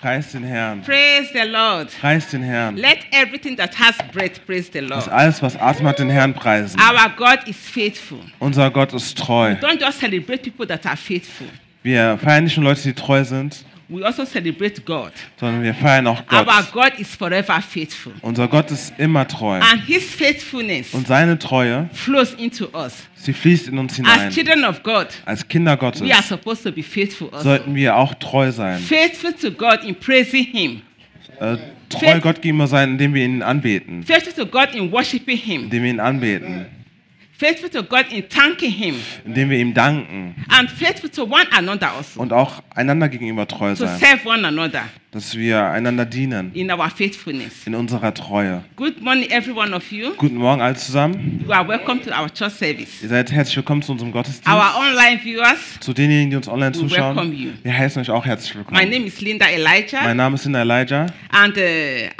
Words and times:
Preis 0.00 0.32
den 0.32 0.44
Herrn. 0.44 0.80
Praise 0.80 1.28
the 1.34 1.46
Lord. 1.46 1.88
Preis 2.00 2.30
den 2.30 2.42
Herrn. 2.42 2.76
Let 2.76 3.00
everything 3.10 3.54
that 3.58 3.78
has 3.78 3.94
breath 4.12 4.40
praise 4.46 4.70
the 4.72 4.80
Lord. 4.80 5.06
alles, 5.08 5.42
was 5.42 5.56
Atem 5.56 5.86
hat, 5.86 5.98
den 5.98 6.08
Herrn 6.08 6.32
preisen. 6.32 6.80
Our 6.80 7.10
God 7.10 7.46
is 7.46 7.56
faithful. 7.56 8.20
Unser 8.38 8.70
Gott 8.70 8.94
ist 8.94 9.18
treu. 9.18 9.52
Don't 9.60 9.78
just 9.78 10.00
celebrate 10.00 10.42
people 10.42 10.66
that 10.66 10.86
are 10.86 10.96
faithful. 10.96 11.46
Wir 11.82 12.16
feiern 12.16 12.44
nicht 12.44 12.56
nur 12.56 12.64
Leute, 12.64 12.80
die 12.82 12.94
treu 12.94 13.24
sind, 13.24 13.62
We 13.92 14.06
also 14.06 14.24
celebrate 14.24 14.80
God. 14.84 15.10
sondern 15.40 15.64
wir 15.64 15.74
feiern 15.74 16.06
auch 16.06 16.22
Our 16.32 16.44
Gott. 16.44 16.72
God 16.72 17.00
is 17.00 17.16
forever 17.16 17.60
faithful. 17.60 18.12
Unser 18.22 18.46
Gott 18.46 18.70
ist 18.70 18.92
immer 18.98 19.26
treu. 19.26 19.56
And 19.58 19.84
his 19.84 20.04
faithfulness 20.14 20.94
Und 20.94 21.08
seine 21.08 21.36
Treue, 21.38 21.90
flows 21.92 22.34
into 22.34 22.66
us. 22.72 23.04
sie 23.16 23.32
fließt 23.32 23.66
in 23.68 23.78
uns 23.78 23.94
As 23.94 23.96
hinein. 23.96 24.30
children 24.30 24.64
of 24.64 24.82
God, 24.84 25.08
Als 25.26 25.46
Kinder 25.48 25.72
we 25.72 25.80
are 25.86 25.92
Gottes 25.92 26.28
supposed 26.28 26.62
to 26.62 26.70
be 26.70 26.84
faithful 26.84 27.30
also. 27.32 27.42
sollten 27.42 27.74
wir 27.74 27.96
auch 27.96 28.14
treu 28.14 28.52
sein. 28.52 28.78
Faithful 28.78 29.32
to 29.32 29.50
God 29.50 29.82
in 29.84 29.96
praising 29.96 30.44
him. 30.44 30.82
Äh, 31.40 31.56
treu 31.88 32.20
Gott 32.20 32.42
gegenüber 32.42 32.68
sein, 32.68 32.90
indem 32.90 33.12
wir 33.14 33.24
ihn 33.24 33.42
anbeten. 33.42 34.04
Faithful 34.04 34.44
to 34.44 34.46
God 34.46 34.72
in 34.72 34.92
worshiping 34.92 35.36
him. 35.36 35.62
Indem 35.64 35.82
wir 35.82 35.90
ihn 35.90 36.00
anbeten. 36.00 36.66
Faithful 37.40 37.70
to 37.70 37.82
God 37.82 38.04
in 38.12 38.22
thanking 38.28 38.70
him. 38.70 38.96
Indem 39.24 39.48
wir 39.48 39.58
ihm 39.58 39.72
danken. 39.72 40.34
And 40.50 40.68
faithful 40.70 41.08
to 41.08 41.22
one 41.24 41.46
another 41.56 41.90
also. 41.96 42.20
Und 42.20 42.34
auch 42.34 42.62
einander 42.74 43.08
gegenüber 43.08 43.48
treu 43.48 43.70
To 43.70 43.86
sein. 43.86 43.98
serve 43.98 44.28
one 44.28 44.46
another 44.46 44.82
Dass 45.10 45.34
wir 45.34 45.64
einander 45.64 46.04
dienen. 46.04 46.50
in 46.52 46.70
our 46.70 46.90
faithfulness. 46.90 47.66
In 47.66 47.74
unserer 47.74 48.12
Treue. 48.12 48.62
Good 48.76 49.00
morning, 49.00 49.30
every 49.30 49.54
one 49.54 49.74
of 49.74 49.90
you. 49.90 50.10
Guten 50.18 50.34
Morgen 50.36 50.60
alle 50.60 50.74
zusammen. 50.76 51.42
You 51.42 51.50
are 51.50 51.66
welcome 51.66 52.02
to 52.02 52.10
our 52.10 52.28
church 52.28 52.52
service. 52.52 53.02
Ihr 53.02 53.08
seid 53.08 53.32
herzlich 53.32 53.56
willkommen 53.56 53.80
zu 53.80 53.92
unserem 53.92 54.12
Gottesdienst. 54.12 54.46
Our 54.46 54.74
online 54.78 55.18
viewers, 55.22 55.80
Zu 55.80 55.94
denjenigen, 55.94 56.28
die 56.28 56.36
uns 56.36 56.46
online 56.46 56.74
We 56.74 56.90
welcome 56.90 57.14
zuschauen. 57.22 57.32
you. 57.32 57.52
Wir 57.62 57.72
heißen 57.74 58.02
euch 58.02 58.10
auch 58.10 58.26
herzlich 58.26 58.52
my 58.54 58.58
willkommen. 58.60 58.90
name 58.90 59.06
is 59.06 59.18
Linda 59.22 59.46
Elijah, 59.48 60.02
Mein 60.02 60.18
Name 60.18 60.34
ist 60.34 60.44
Linda 60.44 60.60
Elijah 60.60 61.06
and 61.30 61.56
uh, 61.56 61.60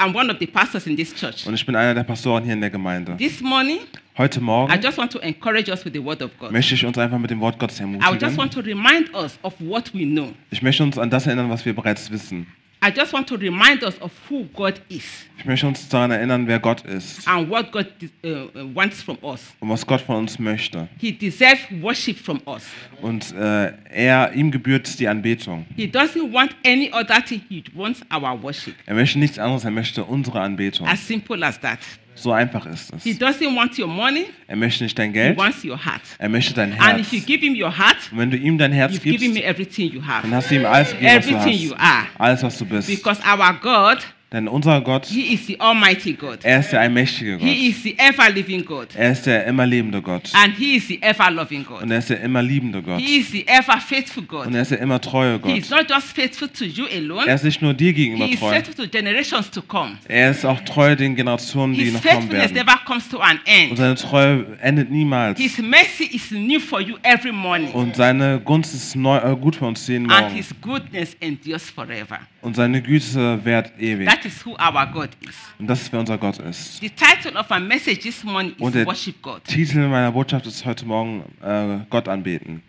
I'm 0.03 0.15
one 0.17 0.33
of 0.33 0.39
the 0.41 0.47
pastors 0.47 0.87
in 0.87 0.97
this 0.97 1.15
church. 1.15 1.47
und 1.47 1.53
ich 1.53 1.67
bin 1.67 1.77
einer 1.77 1.93
der 1.95 2.05
Pastoren 2.05 2.43
hier 2.43 2.55
in 2.55 2.61
der 2.63 2.71
Gemeinde. 2.71 3.19
This 3.19 3.43
morning, 3.43 3.81
Heute 4.21 4.39
I 4.39 4.43
Morgen 4.43 4.81
just 4.83 4.99
want 4.99 5.11
to 5.13 5.19
encourage 5.21 5.71
us 5.71 5.83
with 5.83 5.95
the 5.95 6.05
Word 6.05 6.21
of 6.21 6.31
God. 6.39 6.53
möchte 6.53 6.75
ich 6.75 6.85
uns 6.85 6.99
einfach 6.99 7.19
mit 7.19 7.31
dem 7.31 7.41
Wort 7.41 7.59
Gottes 7.59 7.81
I 7.81 7.85
just 7.85 8.03
ermutigen. 8.03 8.37
want 8.37 8.53
to 8.53 8.61
remind 8.61 9.15
us 9.15 9.39
of 9.41 9.55
what 9.61 9.95
we 9.95 10.05
know. 10.05 10.35
Ich 10.51 10.61
möchte 10.61 10.83
uns 10.83 10.99
an 10.99 11.09
das 11.09 11.27
erinnern, 11.27 11.49
was 11.49 11.65
wir 11.65 11.75
bereits 11.75 12.11
wissen. 12.11 12.47
I 12.85 12.91
just 12.95 13.15
want 13.15 13.27
to 13.29 13.37
remind 13.37 13.83
us 13.83 13.99
of 14.03 14.11
who 14.29 14.45
God 14.53 14.83
is 14.91 15.05
Ich 15.39 15.47
möchte 15.47 15.67
uns 15.67 15.89
daran 15.89 16.11
erinnern, 16.11 16.47
wer 16.47 16.59
Gott 16.59 16.83
ist 16.83 17.27
and 17.27 17.49
what 17.49 17.73
God 17.73 17.87
uh, 18.23 18.29
uh, 18.29 18.75
wants 18.75 19.03
from 19.03 19.17
us. 19.23 19.55
und 19.59 19.71
was 19.71 19.87
Gott 19.87 20.03
von 20.03 20.17
uns 20.17 20.39
möchte. 20.39 20.87
He 20.99 21.13
deserves 21.13 21.63
worship 21.81 22.19
from 22.19 22.43
us. 22.45 22.67
Und 23.01 23.33
äh, 23.33 23.73
er, 23.89 24.35
ihm 24.35 24.51
gebührt 24.51 25.01
die 25.01 25.09
Anbetung. 25.09 25.65
He 25.77 25.87
doesn't 25.87 26.31
want 26.31 26.55
any 26.67 26.93
other 26.93 27.25
thing. 27.25 27.41
He 27.49 27.65
wants 27.73 28.03
our 28.15 28.43
worship. 28.43 28.75
Er 28.85 28.97
möchte 28.97 29.19
nichts 29.19 29.39
anderes, 29.39 29.65
er 29.65 29.71
möchte 29.71 30.05
unsere 30.05 30.43
Anbetung. 30.43 30.87
As 30.87 31.07
simple 31.09 31.43
as 31.47 31.59
that. 31.61 31.79
So 32.23 32.33
einfach 32.33 32.67
ist 32.67 32.93
He 33.03 33.11
es. 33.13 33.19
doesn't 33.19 33.55
want 33.57 33.79
your 33.79 33.87
money. 33.89 34.27
Er 34.47 34.57
möchte 34.57 34.85
nicht 34.85 34.99
dein 34.99 35.09
He 35.09 35.15
Geld, 35.15 35.39
wants 35.39 35.65
your 35.65 35.83
heart. 35.83 36.03
er 36.19 36.29
möchte 36.29 36.53
dein 36.55 36.73
And 36.73 36.83
Herz. 36.83 37.01
if 37.01 37.13
you 37.13 37.21
give 37.21 37.41
him 37.45 37.55
your 37.55 37.77
heart, 37.77 37.97
Und 38.13 38.19
wenn 38.19 38.31
du 38.31 38.37
ihm 38.37 38.59
dein 38.59 38.73
Herz 38.73 38.93
you've 38.93 39.01
given 39.03 39.33
gibst, 39.33 39.35
me 39.35 39.43
everything 39.45 39.93
you 39.93 40.03
have. 40.07 40.23
dann 40.23 40.35
hast 40.35 40.51
du 40.51 40.57
ihm 40.57 40.67
alles 40.67 40.91
gegeben, 40.91 41.07
was 41.17 41.27
du 41.27 41.31
Everything 41.35 41.59
you 41.69 41.75
hast. 41.77 41.81
are. 41.83 42.07
Alles, 42.19 42.43
was 42.43 42.59
du 42.59 42.65
bist. 42.67 42.89
Because 42.89 43.21
our 43.27 43.55
God, 43.63 43.99
Denn 44.33 44.47
unser 44.47 44.81
Gott, 44.81 45.07
He 45.07 45.35
is 45.35 45.45
the 45.49 45.59
Almighty 45.59 46.13
God. 46.13 46.39
er 46.45 46.61
ist 46.61 46.71
der 46.71 46.81
allmächtige 46.83 47.37
Gott. 47.39 47.49
He 47.49 47.67
is 47.69 47.83
the 47.83 47.97
ever 47.99 48.31
living 48.31 48.65
God. 48.65 48.87
Er 48.95 49.11
ist 49.11 49.27
der 49.27 49.45
immer 49.47 49.67
lebende 49.67 50.01
Gott. 50.01 50.31
And 50.35 50.55
He 50.57 50.77
is 50.77 50.87
the 50.87 51.03
ever 51.03 51.33
loving 51.33 51.67
Und 51.67 51.81
God. 51.81 51.91
er 51.91 51.99
ist 51.99 52.11
der 52.11 52.21
immer 52.21 52.41
liebende 52.41 52.81
Gott. 52.81 53.01
He 53.01 53.17
is 53.19 53.33
the 53.33 53.45
ever 53.49 53.81
faithful 53.81 54.23
Und 54.23 54.29
God. 54.29 54.55
er 54.55 54.63
ist 54.63 54.71
der 54.71 54.79
immer 54.79 55.01
treue 55.01 55.41
He 55.45 55.59
is 55.59 55.69
Gott. 55.69 55.81
not 55.81 55.91
just 55.91 56.15
faithful 56.15 56.49
to 56.49 56.65
you 56.65 56.85
Er 56.87 56.99
alone, 56.99 57.33
ist 57.33 57.43
nicht 57.43 57.61
nur 57.61 57.75
dir 57.75 57.93
gegenüber 57.93 58.27
He 58.27 58.35
is 58.35 58.39
treu. 58.39 58.51
faithful 58.51 58.75
to 58.87 58.89
generations 58.89 59.51
to 59.51 59.63
come. 59.63 59.99
Er 60.07 60.31
ist 60.31 60.45
auch 60.47 60.61
treu 60.61 60.95
den 60.95 61.17
Generationen, 61.17 61.75
die 61.75 61.87
His 61.87 61.95
noch 61.95 62.01
kommen 62.03 62.13
faithfulness 62.31 62.55
werden. 62.55 62.67
never 62.67 62.79
comes 62.87 63.09
to 63.09 63.19
an 63.19 63.39
Und 63.39 63.49
end. 63.49 63.79
seine 63.79 63.95
Treue 63.97 64.47
endet 64.61 64.91
niemals. 64.93 65.41
His 65.41 65.59
mercy 65.59 66.05
is 66.05 66.31
new 66.31 66.61
for 66.61 66.81
you 66.81 66.95
every 67.03 67.33
morning. 67.33 67.73
Und 67.73 67.97
seine 67.97 68.39
Gunst 68.39 68.75
ist 68.75 68.95
neu, 68.95 69.17
äh, 69.19 69.35
gut 69.35 69.57
für 69.57 69.65
uns 69.67 69.85
jeden 69.89 70.09
And 70.09 70.21
Morgen. 70.21 70.35
His 70.37 70.55
goodness 70.63 71.17
endures 71.19 71.69
forever. 71.69 72.21
Und 72.43 72.57
seine 72.57 72.81
Güte 72.81 73.45
währt 73.45 73.79
ewig. 73.79 74.09
That 74.09 74.25
is 74.25 74.45
who 74.45 74.53
our 74.53 74.87
God 74.87 75.11
is. 75.21 75.37
Und 75.59 75.67
das 75.67 75.83
ist, 75.83 75.93
wer 75.93 76.01
unser 76.01 76.17
Gott 76.17 76.39
ist. 76.39 76.81
The 76.81 76.89
title 76.89 77.39
of 77.39 77.51
our 77.51 77.61
message 77.61 78.01
this 78.01 78.25
morning 78.25 78.55
Und 78.59 78.69
is 78.69 78.73
der 78.73 78.87
Worship 78.87 79.21
God. 79.21 79.45
Titel 79.45 79.89
meiner 79.89 80.11
Botschaft 80.11 80.47
ist 80.47 80.65
heute 80.65 80.87
Morgen 80.87 81.25
äh, 81.43 81.81
Gott 81.91 82.09
anbeten. 82.09 82.63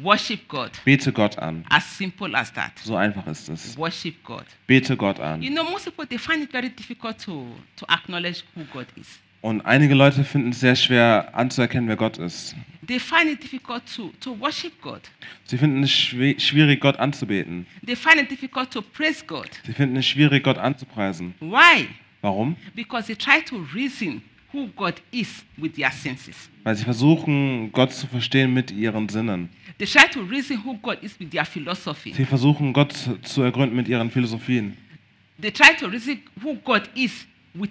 Worship 0.00 0.48
God. 0.48 0.70
Bete 0.84 1.12
Gott 1.12 1.38
an. 1.38 1.64
As 1.68 1.98
simple 1.98 2.34
as 2.36 2.52
that. 2.54 2.72
So 2.82 2.96
einfach 2.96 3.26
ist 3.26 3.48
es. 3.48 3.76
Worship 3.76 4.24
God. 4.24 4.44
Bete 4.66 4.96
Gott 4.96 5.20
an. 5.20 5.42
You 5.42 5.50
know, 5.50 5.64
most 5.64 5.84
people 5.84 6.06
they 6.06 6.18
find 6.18 6.42
it 6.42 6.50
very 6.50 6.70
difficult 6.70 7.18
to, 7.18 7.46
to 7.76 7.86
acknowledge 7.88 8.42
who 8.54 8.64
God 8.72 8.86
is. 8.96 9.20
Und 9.42 9.60
einige 9.62 9.94
Leute 9.94 10.22
finden 10.24 10.50
es 10.50 10.60
sehr 10.60 10.76
schwer 10.76 11.30
anzuerkennen, 11.34 11.88
wer 11.88 11.96
Gott 11.96 12.16
ist. 12.16 12.54
They 12.86 12.98
find 13.00 13.26
it 13.26 13.42
difficult 13.42 13.82
to, 13.94 14.12
to 14.20 14.38
worship 14.38 14.80
God. 14.80 15.00
Sie 15.44 15.58
finden 15.58 15.82
es 15.82 15.90
schwi- 15.90 16.38
schwierig, 16.40 16.80
Gott 16.80 16.96
anzubeten. 16.98 17.66
They 17.84 17.96
find 17.96 18.16
it 18.22 18.30
difficult 18.30 18.70
to 18.70 18.82
praise 18.82 19.24
God. 19.26 19.48
Sie 19.66 19.72
finden 19.72 19.96
es 19.96 20.06
schwierig, 20.06 20.42
Gott 20.44 20.58
anzupreisen. 20.58 21.34
Why? 21.40 21.88
Warum? 22.20 22.56
Because 22.74 23.06
they 23.08 23.16
try 23.16 23.42
to 23.44 23.66
reason 23.74 24.22
who 24.52 24.68
God 24.76 24.94
is 25.10 25.44
with 25.56 25.74
their 25.74 25.90
senses. 25.90 26.48
Weil 26.62 26.76
sie 26.76 26.84
versuchen, 26.84 27.72
Gott 27.72 27.92
zu 27.92 28.06
verstehen 28.06 28.52
mit 28.54 28.70
ihren 28.70 29.08
Sinnen. 29.08 29.48
They 29.78 29.86
try 29.88 30.08
to 30.12 30.20
reason 30.22 30.58
who 30.64 30.76
God 30.78 30.98
is 31.02 31.18
with 31.18 31.30
their 31.30 31.44
philosophy. 31.44 32.12
Sie 32.12 32.24
versuchen, 32.24 32.72
Gott 32.72 32.92
zu- 32.92 33.16
zu 33.22 33.42
ergründen 33.42 33.76
mit 33.76 33.88
ihren 33.88 34.10
Philosophien. 34.10 34.76
They 35.40 35.50
try 35.50 35.74
to 35.80 35.86
reason 35.86 36.18
who 36.42 36.54
God 36.62 36.82
is 36.94 37.26
with 37.54 37.70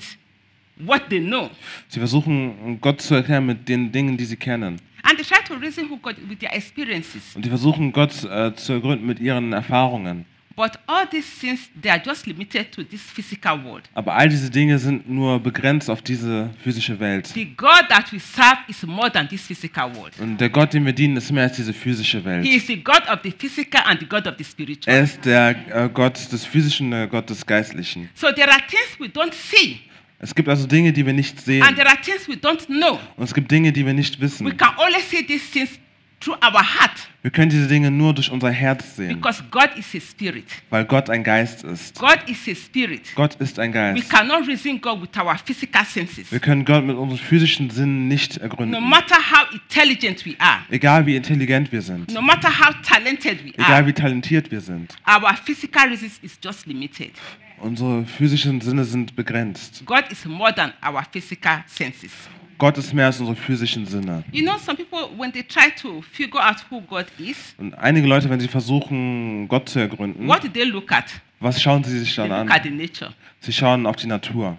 what 0.85 1.09
they 1.09 1.19
know. 1.19 1.49
Sie 1.87 1.99
versuchen, 1.99 2.79
Gott 2.81 3.01
zu 3.01 3.15
erklären 3.15 3.45
mit 3.45 3.67
den 3.67 3.91
Dingen, 3.91 4.17
die 4.17 4.25
sie 4.25 4.37
kennen. 4.37 4.79
And 5.03 5.17
they 5.17 5.25
try 5.25 5.43
to 5.47 5.55
reason 5.55 5.89
who 5.89 5.97
God 5.97 6.15
with 6.29 6.39
their 6.39 6.53
experiences. 6.55 7.35
Und 7.35 7.43
sie 7.43 7.49
versuchen, 7.49 7.91
Gott 7.91 8.23
äh, 8.23 8.53
zu 8.55 8.73
ergründen 8.73 9.05
mit 9.07 9.19
ihren 9.19 9.51
Erfahrungen. 9.53 10.25
But 10.53 10.73
all 10.85 11.07
these 11.07 11.27
things, 11.39 11.69
they 11.81 11.89
are 11.89 12.01
just 12.05 12.27
limited 12.27 12.71
to 12.73 12.83
this 12.83 13.01
physical 13.01 13.63
world. 13.63 13.89
Aber 13.93 14.13
all 14.13 14.27
diese 14.27 14.49
Dinge 14.51 14.77
sind 14.77 15.09
nur 15.09 15.39
begrenzt 15.39 15.89
auf 15.89 16.01
diese 16.01 16.49
physische 16.61 16.99
Welt. 16.99 17.27
The 17.27 17.45
God 17.55 17.87
that 17.89 18.11
we 18.11 18.19
serve 18.19 18.57
is 18.67 18.83
more 18.85 19.09
than 19.09 19.27
this 19.29 19.47
physical 19.47 19.95
world. 19.95 20.13
Und 20.19 20.37
der 20.39 20.49
Gott, 20.49 20.73
den 20.73 20.85
wir 20.85 20.93
dienen, 20.93 21.15
ist 21.17 21.31
mehr 21.31 21.43
als 21.43 21.55
diese 21.55 21.73
physische 21.73 22.19
He 22.19 22.25
Welt. 22.25 22.45
is 22.47 22.67
the 22.67 22.75
God 22.83 23.01
of 23.09 23.19
the 23.23 23.31
physical 23.31 23.81
and 23.85 24.01
the 24.01 24.05
God 24.05 24.27
of 24.27 24.35
the 24.37 24.43
spiritual. 24.43 24.93
Er 24.93 25.03
ist 25.03 25.23
der 25.25 25.55
äh, 25.73 25.89
Gott 25.91 26.31
des 26.31 26.45
Physischen, 26.45 26.91
der 26.91 27.07
Gott 27.07 27.29
des 27.29 27.45
Geistlichen. 27.45 28.09
So 28.13 28.31
there 28.31 28.51
are 28.51 28.61
things 28.67 28.99
we 28.99 29.07
don't 29.07 29.33
see, 29.33 29.79
Es 30.23 30.35
gibt 30.35 30.47
also 30.49 30.67
Dinge, 30.67 30.93
die 30.93 31.03
wir 31.05 31.13
nicht 31.13 31.41
sehen. 31.41 31.63
and 31.63 31.75
there 31.75 31.87
are 31.89 31.99
things 31.99 32.27
we 32.27 32.33
don't 32.35 32.65
know. 32.67 32.99
Und 33.17 33.23
es 33.23 33.33
gibt 33.33 33.49
Dinge, 33.51 33.71
die 33.71 33.83
wir 33.85 33.93
nicht 33.93 34.19
We 34.19 34.23
wissen. 34.25 34.55
can 34.55 34.75
only 34.77 35.01
see 35.01 35.23
these 35.25 35.43
things 35.51 35.79
through 36.19 36.37
our 36.45 36.61
heart 36.61 36.91
Wir 37.23 37.31
können 37.31 37.49
diese 37.49 37.67
Dinge 37.67 37.89
nur 37.89 38.13
durch 38.13 38.29
unser 38.29 38.51
Herz 38.51 38.95
sehen, 38.97 39.15
because 39.19 39.41
God 39.49 39.69
is 39.75 39.87
a 39.95 39.99
spirit. 39.99 40.45
weil 40.69 40.85
Gott 40.85 41.09
ein 41.09 41.23
Geist 41.23 41.63
ist. 41.63 41.97
God 41.97 42.19
is 42.27 42.37
a 42.47 42.53
spirit. 42.53 43.01
Gott 43.15 43.33
ist 43.39 43.57
ein 43.57 43.71
We 43.71 43.73
Geist. 43.73 44.09
cannot 44.11 44.47
reason 44.47 44.79
God 44.79 45.01
with 45.01 45.09
our 45.19 45.35
physical 45.43 45.83
senses. 45.85 46.31
Wir 46.31 46.39
können 46.39 46.65
Gott 46.65 46.85
mit 46.85 46.95
unseren 46.95 47.17
physischen 47.19 47.71
Sinnen 47.71 48.07
nicht 48.07 48.37
No 48.37 48.43
ergründen. 48.43 48.87
matter 48.89 49.15
how 49.15 49.51
intelligent 49.51 50.23
we 50.23 50.35
are, 50.37 50.59
Egal 50.69 51.03
wie 51.07 51.15
intelligent 51.15 51.71
wir 51.71 51.81
sind, 51.81 52.13
no 52.13 52.21
matter 52.21 52.47
how 52.49 52.75
talented 52.83 53.43
we 53.43 53.49
egal 53.55 53.71
are, 53.73 53.87
wie 53.87 53.93
talentiert 53.93 54.51
wir 54.51 54.61
sind, 54.61 54.93
our 55.07 55.35
physical 55.35 55.87
reasons 55.89 56.19
is 56.21 56.37
just 56.43 56.67
limited. 56.67 57.13
Unsere 57.61 58.05
physischen 58.05 58.59
Sinne 58.61 58.83
sind 58.85 59.15
begrenzt. 59.15 59.83
God 59.85 60.03
is 60.11 60.25
more 60.25 60.53
than 60.53 60.73
our 60.85 61.03
physical 61.11 61.63
senses. 61.67 62.11
Gott 62.57 62.77
ist 62.77 62.93
mehr 62.93 63.07
als 63.07 63.19
unsere 63.19 63.35
physischen 63.35 63.85
Sinne. 63.87 64.23
You 64.31 64.43
know, 64.43 64.57
some 64.57 64.77
people, 64.77 65.09
when 65.17 65.31
they 65.31 65.41
try 65.43 65.71
to 65.81 66.01
figure 66.01 66.39
out 66.39 66.57
who 66.69 66.81
God 66.81 67.07
is, 67.17 67.55
Und 67.57 67.73
einige 67.75 68.07
Leute, 68.07 68.29
wenn 68.29 68.39
sie 68.39 68.47
versuchen, 68.47 69.47
Gott 69.47 69.67
zu 69.69 69.79
ergründen, 69.79 70.27
what 70.27 70.43
do 70.43 70.47
they 70.47 70.65
look 70.65 70.91
at? 70.91 71.05
was 71.39 71.59
schauen 71.61 71.83
sie 71.83 71.97
sich 71.99 72.15
They 72.15 72.27
dann 72.29 72.47
look 72.47 72.55
at 72.55 72.63
an? 72.65 72.69
the 72.69 72.75
nature. 72.75 73.13
Sie 73.39 73.51
schauen 73.51 73.85
auf 73.87 73.95
die 73.95 74.05
Natur. 74.07 74.57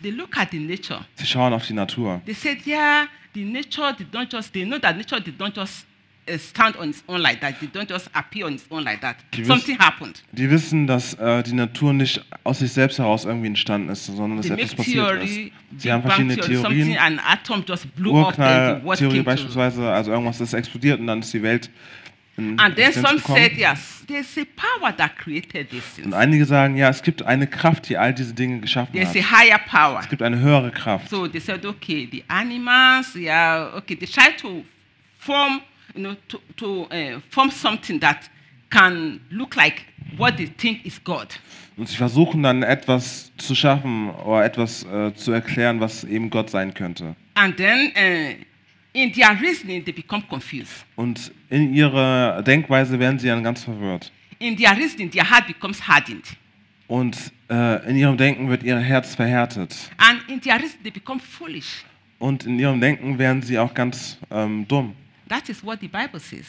They 0.00 0.10
look 0.10 0.36
at 0.38 0.50
the 0.50 0.58
nature. 0.58 1.04
Sie 1.14 1.26
schauen 1.26 1.52
auf 1.52 1.66
die 1.66 1.74
Natur. 1.74 2.22
They 2.24 2.34
said, 2.34 2.66
yeah, 2.66 3.06
the 3.34 3.44
nature 3.44 3.92
did 3.96 4.12
not 4.12 4.32
just, 4.32 4.52
they 4.52 4.64
know 4.64 4.78
that 4.78 4.96
nature 4.96 5.20
did 5.20 5.38
not 5.38 5.54
just 5.54 5.86
stand 6.38 6.76
on 6.76 6.90
its 6.90 7.02
own 7.08 7.20
like 7.20 7.40
that. 7.40 7.58
They 7.60 7.66
don't 7.68 7.88
just 7.88 8.08
appear 8.14 8.46
on 8.46 8.54
its 8.54 8.64
own 8.70 8.84
like 8.84 9.00
that. 9.00 9.16
Die 9.34 9.44
Something 9.44 9.78
happened. 9.78 10.22
Die 10.32 10.48
wissen, 10.50 10.86
dass 10.86 11.14
äh, 11.14 11.42
die 11.42 11.52
Natur 11.52 11.92
nicht 11.92 12.24
aus 12.44 12.60
sich 12.60 12.72
selbst 12.72 12.98
heraus 12.98 13.24
irgendwie 13.24 13.48
entstanden 13.48 13.88
ist, 13.88 14.06
sondern 14.06 14.36
dass 14.36 14.48
etwas 14.50 14.74
passiert 14.74 15.06
theory, 15.08 15.52
ist. 15.72 15.82
Sie 15.82 15.92
haben 15.92 16.02
verschiedene 16.02 16.36
Theorien. 16.36 16.96
an 16.98 17.18
atom 17.18 17.64
just 17.66 17.92
blew 17.96 18.20
up, 18.20 18.36
then 18.36 18.44
the 18.80 18.84
word 18.86 19.00
Urknalltheorie 19.00 19.08
came 19.10 19.24
to. 19.24 19.30
beispielsweise, 19.30 19.90
also 19.90 20.10
irgendwas 20.12 20.40
ist 20.40 20.52
explodiert 20.54 21.00
und 21.00 21.06
dann 21.08 21.20
ist 21.20 21.32
die 21.32 21.42
Welt 21.42 21.70
in 22.38 22.58
And 22.58 22.74
then 22.76 22.92
some 22.92 23.16
gekommen. 23.16 23.38
said, 23.42 23.58
yes, 23.58 24.04
there's 24.06 24.38
a 24.38 24.44
power 24.56 24.96
that 24.96 25.16
created 25.18 25.68
these 25.70 26.02
Und 26.02 26.14
einige 26.14 26.46
sagen, 26.46 26.76
ja, 26.76 26.88
es 26.88 27.02
gibt 27.02 27.22
eine 27.22 27.46
Kraft, 27.46 27.88
die 27.90 27.98
all 27.98 28.14
diese 28.14 28.32
Dinge 28.32 28.60
geschaffen 28.60 28.92
There's 28.94 29.10
hat. 29.14 29.16
a 29.16 29.38
higher 29.38 29.58
power. 29.58 30.00
Es 30.00 30.08
gibt 30.08 30.22
eine 30.22 30.38
höhere 30.38 30.70
Kraft. 30.70 31.10
So 31.10 31.26
they 31.28 31.40
said, 31.40 31.66
okay, 31.66 32.08
the 32.10 32.24
animals, 32.28 33.14
yeah, 33.16 33.70
okay, 33.76 33.94
they 33.96 34.06
try 34.06 34.34
to 34.40 34.64
form, 35.18 35.60
you 35.94 36.02
know, 36.02 36.16
to, 36.28 36.38
to 36.56 36.82
uh, 36.90 37.20
form 37.30 37.50
something 37.50 38.00
that 38.00 38.30
can 38.70 39.20
look 39.30 39.56
like 39.56 39.84
what 40.16 40.36
they 40.36 40.46
think 40.46 40.84
is 40.84 41.02
God. 41.02 41.28
Und 41.76 41.88
sie 41.88 41.96
versuchen 41.96 42.42
dann 42.42 42.62
etwas 42.62 43.32
zu 43.36 43.54
schaffen 43.54 44.10
oder 44.10 44.44
etwas 44.44 44.84
äh, 44.84 45.14
zu 45.14 45.32
erklären, 45.32 45.80
was 45.80 46.04
eben 46.04 46.30
Gott 46.30 46.50
sein 46.50 46.74
könnte. 46.74 47.16
And 47.34 47.56
then 47.56 47.92
uh, 47.96 48.34
in 48.92 49.12
their 49.12 49.30
reasoning, 49.40 49.84
they 49.84 49.92
become 49.92 50.22
confused. 50.28 50.84
Und 50.96 51.32
in 51.48 51.74
ihrer 51.74 52.42
Denkweise 52.42 52.98
werden 52.98 53.18
sie 53.18 53.28
dann 53.28 53.42
ganz 53.42 53.64
verwirrt. 53.64 54.12
In 54.38 54.56
their 54.56 54.76
reasoning, 54.76 55.10
their 55.10 55.28
heart 55.28 55.46
becomes 55.46 55.86
hardened. 55.86 56.24
Und 56.88 57.16
äh, 57.48 57.88
in 57.88 57.96
ihrem 57.96 58.16
Denken 58.18 58.50
wird 58.50 58.62
ihr 58.62 58.78
Herz 58.78 59.14
verhärtet. 59.14 59.74
And 59.96 60.20
in 60.28 60.40
their 60.40 60.56
reasoning, 60.56 60.82
they 60.82 60.90
become 60.90 61.20
foolish. 61.20 61.84
Und 62.18 62.44
in 62.44 62.58
ihrem 62.58 62.80
Denken 62.80 63.18
werden 63.18 63.42
sie 63.42 63.58
auch 63.58 63.72
ganz 63.72 64.18
ähm, 64.30 64.68
dumm. 64.68 64.94
That 65.32 65.48
is 65.48 65.64
what 65.64 65.80
the 65.80 65.88
Bible 65.88 66.20
says. 66.20 66.44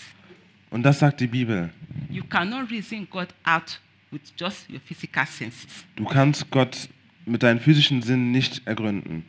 Und 0.69 0.83
das 0.83 0.99
sagt 0.99 1.21
die 1.21 1.27
Bibel. 1.27 1.69
You 2.09 2.21
cannot 2.25 2.69
reason 2.69 3.07
God 3.09 3.29
out 3.45 3.79
with 4.11 4.33
just 4.37 4.69
your 4.69 4.81
physical 4.81 5.25
senses. 5.25 5.85
Du 5.95 6.03
kannst 6.03 6.51
Gott 6.51 6.89
mit 7.25 7.43
deinen 7.43 7.61
physischen 7.61 8.01
Sinnen 8.01 8.31
nicht 8.31 8.67
ergründen. 8.67 9.23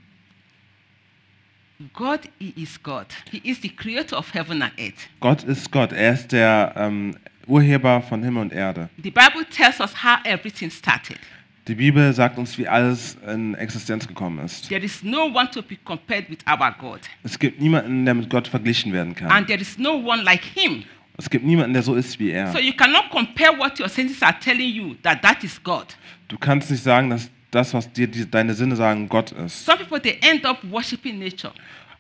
God 1.93 2.29
he 2.41 2.53
is 2.57 2.83
God. 2.83 3.07
He 3.31 3.39
is 3.49 3.61
the 3.63 3.69
creator 3.69 4.19
of 4.19 4.35
heaven 4.35 4.61
and 4.61 4.73
earth. 4.77 5.09
Gott 5.21 5.45
ist 5.45 5.71
Gott. 5.71 5.93
Er 5.93 6.15
ist 6.15 6.33
der 6.33 6.75
ähm, 6.77 7.17
Urheber 7.47 8.03
von 8.03 8.25
Himmel 8.25 8.43
und 8.43 8.53
Erde. 8.53 8.91
The 8.97 9.13
Bible 9.13 9.47
tells 9.49 9.79
us 9.79 10.03
how 10.03 10.19
everything 10.25 10.69
started. 10.69 11.21
Die 11.67 11.75
Bibel 11.75 12.13
sagt 12.13 12.37
uns, 12.37 12.59
wie 12.59 12.69
alles 12.69 13.17
in 13.27 13.55
Existenz 13.55 14.07
gekommen 14.07 14.45
ist. 14.45 14.69
There 14.69 14.85
is 14.85 15.03
no 15.03 15.25
one 15.33 15.51
to 15.51 15.63
be 15.63 15.77
compared 15.83 16.29
with 16.29 16.39
our 16.47 16.75
God. 16.79 17.01
Es 17.23 17.39
gibt 17.39 17.59
niemanden, 17.59 18.05
der 18.05 18.13
mit 18.13 18.29
Gott 18.29 18.49
verglichen 18.49 18.93
werden 18.93 19.15
kann. 19.15 19.31
And 19.31 19.47
there 19.47 19.59
is 19.61 19.79
no 19.79 19.93
one 19.95 20.23
like 20.23 20.43
him. 20.45 20.85
Es 21.17 21.31
gibt 21.31 21.45
niemanden, 21.47 21.73
der 21.73 21.83
so 21.83 21.95
ist 21.95 22.19
wie 22.19 22.31
So 22.53 22.59
er. 22.59 22.61
you 22.61 22.75
cannot 22.75 23.09
compare 23.11 23.57
what 23.59 23.79
your 23.81 23.89
senses 23.89 24.23
are 24.23 24.37
telling 24.41 24.75
you 24.75 24.95
that 25.03 25.23
that 25.23 25.43
is 25.43 25.63
God. 25.63 25.87
Du 26.29 26.37
kannst 26.37 26.71
nicht 26.71 26.83
sagen, 26.83 27.09
dass 27.09 27.31
das, 27.51 27.73
was 27.73 27.91
dir 27.91 28.09
die, 28.09 28.31
deine 28.31 28.53
Sinne 28.53 28.77
sagen, 28.77 29.09
Gott 29.09 29.33
ist. 29.33 29.65
Some 29.65 29.79
people 29.79 30.01
they 30.03 30.19
end 30.21 30.45
up 30.45 30.59
worshiping 30.71 31.19
nature. 31.19 31.53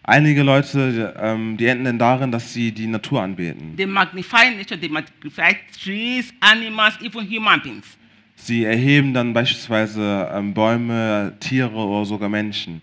Einige 0.02 0.42
Leute, 0.42 1.14
ähm, 1.18 1.56
die 1.56 1.66
enden 1.66 1.98
darin, 1.98 2.30
dass 2.30 2.52
sie 2.52 2.70
die 2.72 2.86
Natur 2.86 3.22
anbeten. 3.22 3.74
They 3.76 3.86
magnify 3.86 4.50
nature, 4.54 4.78
they 4.78 4.90
magnify 4.90 5.56
trees, 5.82 6.34
animals, 6.40 7.00
even 7.00 7.26
human 7.26 7.62
beings. 7.62 7.96
Sie 8.36 8.64
erheben 8.64 9.14
dann 9.14 9.32
beispielsweise 9.32 10.28
ähm, 10.32 10.52
Bäume, 10.54 11.34
Tiere 11.40 11.74
oder 11.74 12.04
sogar 12.04 12.28
Menschen. 12.28 12.82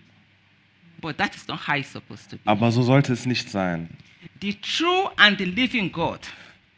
But 1.00 1.18
that 1.18 1.34
is 1.34 1.46
not 1.48 1.66
how 1.66 1.76
it's 1.76 1.92
supposed 1.92 2.30
to 2.30 2.36
be. 2.36 2.42
Aber 2.44 2.70
so 2.72 2.82
sollte 2.82 3.12
es 3.12 3.26
nicht 3.26 3.50
sein. 3.50 3.88
The 4.40 4.54
true 4.54 5.10
and 5.16 5.38
the 5.38 5.44
living 5.44 5.90
God 5.92 6.20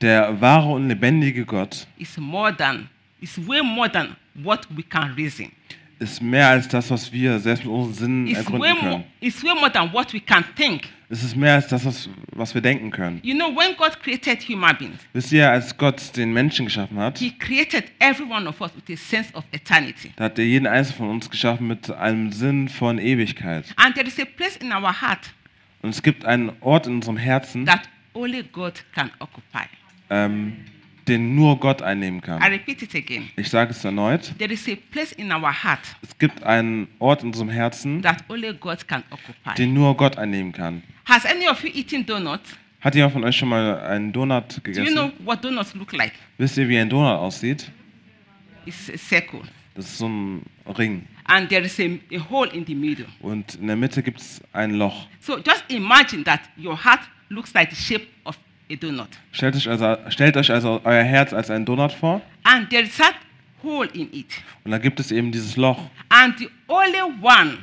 Der 0.01 0.39
wahre 0.41 0.73
und 0.73 0.89
lebendige 0.89 1.45
Gott 1.45 1.87
is 1.99 2.17
more 2.19 2.55
than, 2.55 2.89
is 3.21 3.39
way 3.49 3.63
more 3.63 3.91
than 3.91 4.17
what 4.35 4.67
we 4.75 4.83
can 4.83 5.13
reason. 5.15 5.51
ist 5.99 6.21
mehr 6.21 6.49
als 6.49 6.69
das, 6.69 6.91
was 6.91 7.11
wir 7.13 7.39
selbst 7.39 7.65
mit 7.65 7.73
unseren 7.73 7.95
Sinnen 7.95 8.27
It's 8.27 8.37
way, 8.51 8.69
ergründen 8.71 8.79
können. 8.81 9.05
it's 9.21 9.43
way 9.45 9.55
more 9.55 9.71
than 9.73 9.93
what 9.93 10.13
we 10.13 10.21
can 10.21 10.45
think. 10.57 10.89
Es 11.15 11.23
ist 11.23 11.37
mehr 11.37 11.55
als 11.55 11.69
das, 11.69 11.85
was, 11.85 12.09
wir 12.57 12.61
denken 12.61 12.91
können. 12.91 13.21
You 13.23 13.37
know, 13.37 13.55
when 13.55 13.77
God 13.77 13.97
created 14.03 14.43
human 14.49 14.77
beings, 14.77 14.99
Wisst 15.13 15.31
ihr, 15.31 15.49
als 15.49 15.77
Gott 15.77 16.17
den 16.17 16.33
Menschen 16.33 16.65
geschaffen 16.67 16.99
hat, 16.99 17.19
He 17.19 17.31
created 17.39 17.85
every 18.01 18.25
one 18.29 18.49
of 18.49 18.61
us 18.61 18.73
with 18.75 18.93
a 18.93 19.01
sense 19.01 19.33
of 19.33 19.45
eternity. 19.53 20.11
da 20.17 20.25
hat 20.25 20.39
er 20.41 20.45
jeden 20.45 20.67
einzelnen 20.67 20.97
von 20.99 21.11
uns 21.11 21.31
geschaffen 21.31 21.69
mit 21.69 21.89
einem 21.89 22.33
Sinn 22.33 22.69
von 22.69 22.99
Ewigkeit. 22.99 23.65
And 23.77 23.95
there 23.95 24.09
is 24.09 24.19
a 24.19 24.25
place 24.25 24.57
in 24.57 24.73
our 24.73 25.01
heart 25.01 25.33
Und 25.83 25.91
es 25.91 26.03
gibt 26.03 26.25
einen 26.25 26.51
Ort 26.61 26.89
in 26.89 26.95
unserem 26.95 27.17
Herzen, 27.17 27.65
that 27.67 27.83
only 28.15 28.43
God 28.51 28.73
can 28.93 29.13
occupy. 29.21 29.69
ähm, 30.11 30.57
den 31.09 31.35
nur 31.35 31.59
Gott 31.61 31.83
einnehmen 31.83 32.19
I 32.19 32.23
kann. 32.23 32.43
repeat 32.43 32.83
it 32.83 32.95
again. 32.95 33.29
Ich 33.37 33.49
sage 33.51 33.71
es 33.73 33.85
erneut. 33.85 34.33
There 34.39 34.53
is 34.53 34.67
a 34.69 34.77
place 34.91 35.13
in 35.13 35.33
our 35.33 35.53
heart 35.65 35.81
Es 36.03 36.17
gibt 36.19 36.43
einen 36.43 36.89
Ort 36.99 37.23
in 37.23 37.29
unserem 37.29 37.49
Herzen, 37.51 38.03
that 38.03 38.25
only 38.29 38.53
God 38.55 38.87
can 38.89 39.03
occupy. 39.11 39.55
den 39.57 39.75
nur 39.75 39.97
Gott 39.97 40.17
einnehmen 40.19 40.53
kann. 40.53 40.83
Has 41.07 41.25
any 41.27 41.49
of 41.49 41.63
you 41.63 41.71
eaten 41.75 42.05
donuts? 42.07 42.57
Hat 42.81 42.95
jemand 42.95 43.13
von 43.15 43.25
euch 43.25 43.37
schon 43.37 43.49
mal 43.49 43.81
einen 43.81 44.13
Donut 44.13 44.45
Do 44.51 44.71
you 44.71 44.75
gegessen? 44.75 44.93
know 44.95 45.11
what 45.25 45.43
donuts 45.43 45.75
look 45.75 45.93
like? 45.93 46.13
Wisst 46.39 46.57
ihr, 46.59 46.69
wie 46.69 46.79
ein 46.79 46.89
Donut 46.89 47.19
aussieht? 47.19 47.71
It's 48.67 48.91
a 48.91 48.97
circle. 48.97 49.41
Das 49.75 49.87
ist 49.87 49.99
so 49.99 50.09
ein 50.09 50.43
Ring. 50.79 51.07
And 51.25 51.49
there 51.49 51.63
is 51.65 51.79
a, 51.81 51.85
a 52.15 52.31
hole 52.31 52.49
in 52.53 52.65
the 52.67 52.75
middle. 52.75 53.07
Und 53.21 53.55
in 53.57 53.67
der 53.67 53.77
Mitte 53.77 54.03
gibt 54.03 54.21
es 54.21 54.43
ein 54.53 54.73
Loch. 54.75 55.07
So 55.21 55.37
just 55.39 55.65
imagine 55.69 56.25
that 56.25 56.41
your 56.59 56.77
heart 56.83 57.01
looks 57.31 57.53
like 57.55 57.71
the 57.71 57.77
shape 57.77 58.07
of 58.25 58.39
a 58.71 58.77
donut. 58.77 59.09
Stellt 59.33 59.57
euch, 59.57 59.69
also, 59.69 59.97
stellt 60.09 60.37
euch 60.37 60.51
also 60.51 60.81
euer 60.85 61.03
Herz 61.03 61.33
als 61.33 61.51
einen 61.51 61.65
Donut 61.65 61.93
vor. 61.93 62.23
And 62.45 62.69
there 62.71 62.83
is 62.83 62.97
that 62.97 63.15
hole 63.63 63.89
in 63.93 64.13
it. 64.13 64.27
Und 64.65 64.71
da 64.71 64.79
gibt 64.79 65.01
es 65.01 65.11
eben 65.11 65.33
dieses 65.33 65.57
Loch. 65.57 65.79
And 66.09 66.39
the 66.39 66.49
only 66.69 67.01
one 67.21 67.59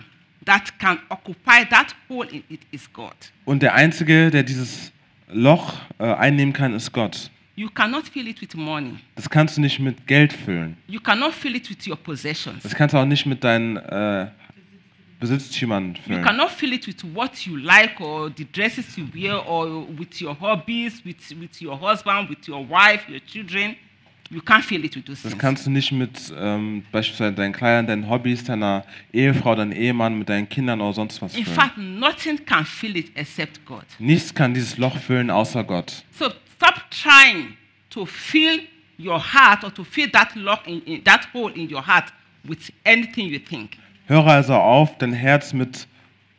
that 0.46 0.78
can 0.80 1.00
occupy 1.10 1.66
that 1.70 1.96
hole 2.10 2.28
in 2.30 2.44
it 2.50 2.62
is 2.72 2.92
God. 2.92 3.16
Und 3.46 3.62
der 3.64 3.74
Einzige, 3.74 4.32
der 4.32 4.44
dieses 4.44 4.92
Loch 5.32 5.76
äh, 6.00 6.14
einnehmen 6.14 6.54
kann, 6.54 6.74
ist 6.74 6.92
Gott. 6.92 7.30
You 7.56 7.70
cannot 7.70 8.08
fill 8.08 8.28
it 8.28 8.42
with 8.42 8.56
money. 8.56 8.96
Das 9.16 9.30
kannst 9.30 9.58
du 9.58 9.62
nicht 9.62 9.80
mit 9.80 10.08
Geld 10.08 10.34
füllen. 10.34 10.78
You 10.88 11.00
cannot 11.00 11.34
fill 11.34 11.56
it 11.56 11.70
with 11.70 11.88
your 11.88 11.98
possessions. 11.98 12.64
Das 12.64 12.74
kannst 12.74 12.94
du 12.94 12.98
auch 12.98 13.06
nicht 13.06 13.26
mit 13.26 13.44
deinen 13.44 13.78
äh, 13.78 14.28
Besitztümern 15.22 15.96
You 16.08 16.22
cannot 16.22 16.50
fill 16.52 16.74
it 16.74 16.88
with 16.88 17.04
what 17.16 17.46
you 17.46 17.56
like 17.58 18.02
or 18.02 18.30
the 18.36 18.46
dresses 18.52 18.98
you 18.98 19.08
wear 19.14 19.38
or 19.48 19.86
with 19.98 20.20
your 20.20 20.36
hobbies, 20.38 21.02
with, 21.06 21.18
with 21.40 21.62
your 21.62 21.80
husband, 21.80 22.30
with 22.30 22.48
your 22.48 22.68
wife, 22.68 23.08
your 23.08 23.22
children. 23.26 23.76
You 24.32 24.42
can't 24.42 24.64
fill 24.64 24.84
it 24.86 24.96
with 24.96 25.06
those 25.06 25.22
Das 25.24 25.32
things. 25.32 25.42
kannst 25.42 25.66
du 25.68 25.72
nicht 25.72 25.92
mit 25.92 26.34
ähm, 26.38 26.84
beispielsweise 26.92 27.34
deinen 27.34 27.52
Kleidern, 27.54 27.86
deinen 27.86 28.10
Hobbys, 28.10 28.44
deiner 28.46 28.86
Ehefrau, 29.14 29.56
deinem 29.56 29.74
Ehemann, 29.74 30.18
mit 30.18 30.30
deinen 30.30 30.48
Kindern 30.50 30.80
oder 30.82 30.94
sonst 30.94 31.22
was 31.22 31.36
In 31.36 31.46
fact, 31.46 31.78
nothing 31.78 32.44
can 32.46 32.66
fill 32.66 32.96
it 32.96 33.12
except 33.16 33.64
God. 33.66 33.84
Nichts 34.00 34.34
kann 34.34 34.54
dieses 34.54 34.78
Loch 34.78 34.98
füllen 34.98 35.30
außer 35.30 35.64
Gott. 35.66 36.04
So 36.18 36.32
stop 36.56 36.82
trying 36.90 37.58
to 37.90 38.06
fill 38.06 38.62
your 38.98 39.20
heart 39.20 39.64
or 39.66 39.74
to 39.74 39.84
fill 39.84 40.10
that 40.12 40.34
lock 40.36 40.66
in, 40.66 40.82
in 40.84 41.04
that 41.04 41.28
hole 41.34 41.52
in 41.54 41.70
your 41.70 41.86
heart 41.86 42.06
with 42.46 42.72
anything 42.86 43.28
you 43.28 43.40
think. 43.40 43.72
Höre 44.12 44.28
also 44.28 44.56
auf, 44.56 44.98
dein 44.98 45.14
Herz 45.14 45.54
mit 45.54 45.88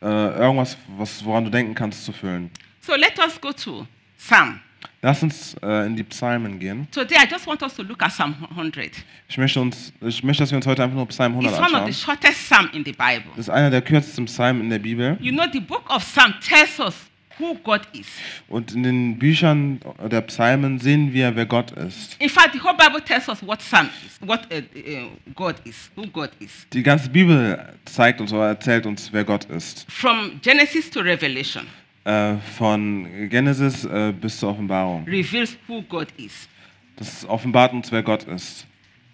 äh, 0.02 0.06
irgendwas, 0.06 0.76
was, 0.98 1.24
woran 1.24 1.44
du 1.44 1.50
denken 1.50 1.74
kannst, 1.74 2.04
zu 2.04 2.12
füllen. 2.12 2.50
So 2.82 2.94
let 2.94 3.18
us 3.18 3.40
go 3.40 3.50
to 3.50 3.86
Psalm. 4.18 4.60
Lass 5.00 5.22
uns 5.22 5.56
äh, 5.62 5.86
in 5.86 5.96
die 5.96 6.02
Psalmen 6.02 6.58
gehen. 6.58 6.86
Today 6.90 7.16
I 7.24 7.26
just 7.30 7.46
want 7.46 7.62
us 7.62 7.74
to 7.74 7.82
look 7.82 8.02
at 8.02 8.10
Psalm 8.10 8.34
100. 8.50 8.90
Ich 9.26 9.38
möchte, 9.38 9.58
uns, 9.58 9.90
ich 10.02 10.22
möchte, 10.22 10.42
dass 10.42 10.50
wir 10.50 10.56
uns 10.56 10.66
heute 10.66 10.84
einfach 10.84 10.96
nur 10.96 11.08
Psalm 11.08 11.32
100 11.32 11.50
It's 11.50 11.58
one 11.58 11.68
of 11.68 11.74
anschauen. 11.76 11.92
the 11.92 11.98
shortest 11.98 12.46
Psalm 12.46 12.68
in 12.74 12.84
the 12.84 12.92
Bible. 12.92 13.30
Das 13.36 13.46
ist 13.46 13.50
einer 13.50 13.70
der 13.70 13.80
kürzesten 13.80 14.26
Psalmen 14.26 14.60
in 14.64 14.68
der 14.68 14.78
Bibel. 14.78 15.16
You 15.18 15.32
know, 15.32 15.44
the 15.50 15.60
book 15.60 15.88
of 15.88 16.04
Psalm 16.04 16.34
tells 16.46 16.78
us 16.78 16.94
who 17.38 17.54
God 17.64 17.82
is. 17.92 18.06
Und 18.48 18.72
in 18.74 18.82
den 18.82 19.18
Büchern 19.18 19.80
der 20.10 20.20
Psalmen 20.22 20.78
sehen 20.78 21.12
wir, 21.12 21.34
wer 21.36 21.46
Gott 21.46 21.70
ist. 21.72 22.16
In 22.20 22.28
fact, 22.28 22.52
the 22.52 22.60
whole 22.60 22.76
Bible 22.76 23.02
tells 23.04 23.28
us 23.28 23.42
what 23.46 23.60
Psalm 23.60 23.88
is, 24.06 24.18
what 24.26 24.46
uh, 24.52 24.56
uh, 24.56 25.08
God 25.34 25.56
is, 25.64 25.90
who 25.96 26.06
God 26.06 26.30
is. 26.38 26.66
Die 26.72 26.82
ganze 26.82 27.08
Bibel 27.08 27.74
zeigt 27.84 28.20
uns 28.20 28.32
oder 28.32 28.48
erzählt 28.48 28.86
uns, 28.86 29.12
wer 29.12 29.24
Gott 29.24 29.44
ist. 29.46 29.84
From 29.90 30.40
Genesis 30.42 30.90
to 30.90 31.00
Revelation, 31.00 31.66
Äh, 32.04 32.36
von 32.58 33.28
Genesis 33.28 33.84
äh, 33.84 34.12
bis 34.12 34.38
zur 34.38 34.50
Offenbarung. 34.50 35.04
reveals 35.06 35.56
who 35.68 35.82
God 35.82 36.08
is. 36.16 36.48
Das 36.96 37.24
offenbart 37.28 37.72
uns, 37.72 37.92
wer 37.92 38.02
Gott 38.02 38.24
ist. 38.24 38.66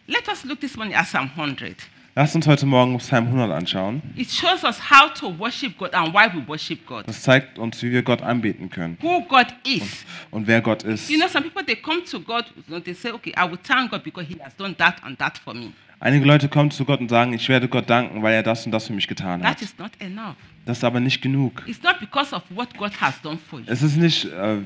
Let 0.06 0.26
us 0.28 0.42
look 0.44 0.58
this 0.60 0.74
morning 0.76 0.94
at 0.96 1.04
Psalm 1.06 1.30
100. 1.36 1.76
Lasst 2.18 2.34
uns 2.34 2.48
heute 2.48 2.66
Morgen 2.66 2.98
Psalm 2.98 3.26
100 3.26 3.52
anschauen. 3.52 4.02
It 4.16 4.28
shows 4.28 4.64
us 4.64 4.90
how 4.90 5.08
to 5.14 5.38
worship 5.38 5.78
God 5.78 5.94
and 5.94 6.12
why 6.12 6.26
we 6.34 6.44
worship 6.48 6.84
God. 6.84 7.06
Das 7.06 7.22
zeigt 7.22 7.60
uns, 7.60 7.80
wie 7.80 7.92
wir 7.92 8.02
Gott 8.02 8.22
anbeten 8.22 8.68
können 8.70 8.98
Who 9.00 9.22
God 9.28 9.46
is. 9.64 10.04
und 10.32 10.48
wer 10.48 10.60
Gott 10.60 10.82
ist. 10.82 11.08
You 11.08 11.16
know, 11.20 11.28
some 11.28 11.44
people 11.44 11.64
they 11.64 11.76
come 11.76 12.02
to 12.10 12.18
God 12.18 12.46
and 12.72 12.84
they 12.84 12.92
say, 12.92 13.12
okay, 13.12 13.32
I 13.38 13.48
will 13.48 13.60
thank 13.62 13.92
God 13.92 14.02
because 14.02 14.26
He 14.28 14.36
has 14.42 14.56
done 14.56 14.74
that 14.78 14.96
and 15.04 15.16
that 15.20 15.38
for 15.38 15.54
me. 15.54 15.70
Einige 16.00 16.24
Leute 16.26 16.48
kommen 16.48 16.72
zu 16.72 16.84
Gott 16.84 16.98
und 16.98 17.08
sagen, 17.08 17.34
ich 17.34 17.48
werde 17.48 17.68
Gott 17.68 17.88
danken, 17.88 18.20
weil 18.20 18.34
er 18.34 18.42
das 18.42 18.66
und 18.66 18.72
das 18.72 18.88
für 18.88 18.94
mich 18.94 19.06
getan 19.06 19.40
That 19.42 19.50
hat. 19.50 19.62
is 19.62 19.78
not 19.78 19.92
enough. 20.00 20.34
Das 20.68 20.76
ist 20.76 20.84
aber 20.84 21.00
nicht 21.00 21.22
genug. 21.22 21.62
It's 21.66 21.82
not 21.82 21.98
because 21.98 22.34
of 22.36 22.42
what 22.50 22.76
God 22.76 22.92
has 23.00 23.18
done 23.22 23.38
for 23.48 23.58
you. 23.58 23.64
Es 23.68 23.80
ist 23.82 23.96
nicht 23.96 24.26
äh, 24.26 24.58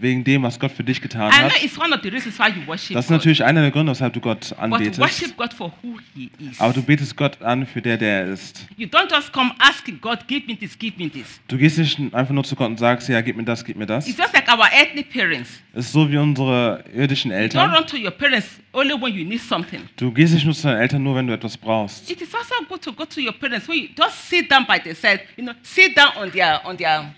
wegen 0.00 0.24
dem, 0.24 0.42
was 0.42 0.58
Gott 0.58 0.72
für 0.72 0.82
dich 0.82 1.00
getan 1.00 1.30
hat. 1.30 1.62
it's 1.62 1.78
one 1.78 1.94
of 1.94 2.00
the 2.02 2.08
reasons 2.08 2.36
why 2.40 2.48
you 2.48 2.66
worship 2.66 2.94
Das 2.96 3.04
ist 3.04 3.08
God. 3.08 3.18
natürlich 3.18 3.44
einer 3.44 3.60
der 3.60 3.70
Gründe, 3.70 3.92
weshalb 3.92 4.12
du 4.14 4.20
Gott 4.20 4.48
But 4.48 4.58
anbetest. 4.58 4.98
worship 4.98 5.36
God 5.36 5.54
for 5.54 5.72
who 5.80 6.00
He 6.12 6.28
is. 6.40 6.60
Aber 6.60 6.72
du 6.72 6.82
betest 6.82 7.16
Gott 7.16 7.40
an 7.40 7.66
für 7.66 7.80
der, 7.80 7.98
der 7.98 8.22
er 8.24 8.32
ist. 8.32 8.66
You 8.76 8.88
don't 8.88 9.08
just 9.08 9.32
come 9.32 9.52
asking 9.60 10.00
God, 10.00 10.26
give 10.26 10.44
me 10.48 10.58
this, 10.58 10.76
give 10.76 10.96
me 10.98 11.08
this. 11.08 11.38
Du 11.46 11.56
gehst 11.56 11.78
nicht 11.78 12.00
einfach 12.12 12.34
nur 12.34 12.42
zu 12.42 12.56
Gott 12.56 12.70
und 12.70 12.80
sagst, 12.80 13.08
ja, 13.08 13.20
gib 13.20 13.36
mir 13.36 13.44
das, 13.44 13.64
gib 13.64 13.76
mir 13.76 13.86
das. 13.86 14.08
It's 14.08 14.18
just 14.18 14.34
like 14.34 14.48
our 14.52 14.64
earthly 14.72 15.04
parents. 15.04 15.60
Es 15.72 15.86
ist 15.86 15.92
so 15.92 16.10
wie 16.10 16.16
unsere 16.16 16.84
irdischen 16.92 17.30
You 17.30 17.36
don't 17.36 17.40
Eltern. 17.42 17.70
run 17.70 17.86
to 17.86 17.96
your 17.96 18.10
parents 18.10 18.60
only 18.72 18.94
when 19.00 19.14
you 19.14 19.24
need 19.24 19.40
something. 19.40 19.82
Du 19.96 20.10
gehst 20.10 20.34
nicht 20.34 20.44
nur 20.44 20.54
zu 20.54 20.66
deinen 20.66 20.80
Eltern, 20.80 21.02
nur 21.04 21.14
wenn 21.14 21.28
du 21.28 21.32
etwas 21.32 21.56
brauchst. 21.56 22.10
It 22.10 22.20
is 22.20 22.34
also 22.34 22.54
good 22.68 22.82
to 22.82 22.92
go 22.92 23.04
to 23.04 23.20
your 23.20 23.32
parents 23.32 23.68
when 23.68 23.78
you 23.78 23.88
just 23.96 24.28
sit 24.28 24.50
down 24.50 24.66
by 24.66 24.78
their 24.80 24.94
side, 24.96 25.20
you 25.36 25.43
know, 25.44 25.54
sit 25.62 25.96
down 25.96 26.16
on 26.16 26.30
their 26.30 26.60
on 26.66 26.76
their 26.76 27.14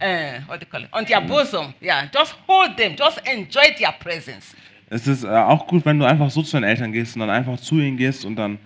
uh, 0.00 0.40
what 0.46 0.60
do 0.60 0.66
you 0.66 0.70
call 0.70 0.82
it? 0.82 0.88
On 0.92 1.04
their 1.04 1.20
bosom. 1.20 1.74
Yeah. 1.82 2.06
Just 2.12 2.34
hold 2.46 2.76
them. 2.76 2.94
Just 2.96 3.18
enjoy 3.26 3.74
their 3.78 3.92
presence. 3.92 4.54
Es 4.90 5.06
ist 5.06 5.24
äh, 5.24 5.28
auch 5.28 5.66
gut, 5.66 5.84
wenn 5.84 5.98
du 5.98 6.06
einfach 6.06 6.30
so 6.30 6.42
zu 6.42 6.52
deinen 6.52 6.64
Eltern 6.64 6.92
gehst 6.92 7.14
und 7.14 7.20
dann 7.20 7.30
einfach 7.30 7.60
zu 7.60 7.78
ihnen 7.78 7.96
gehst 7.98 8.24
und 8.24 8.36
dann 8.36 8.58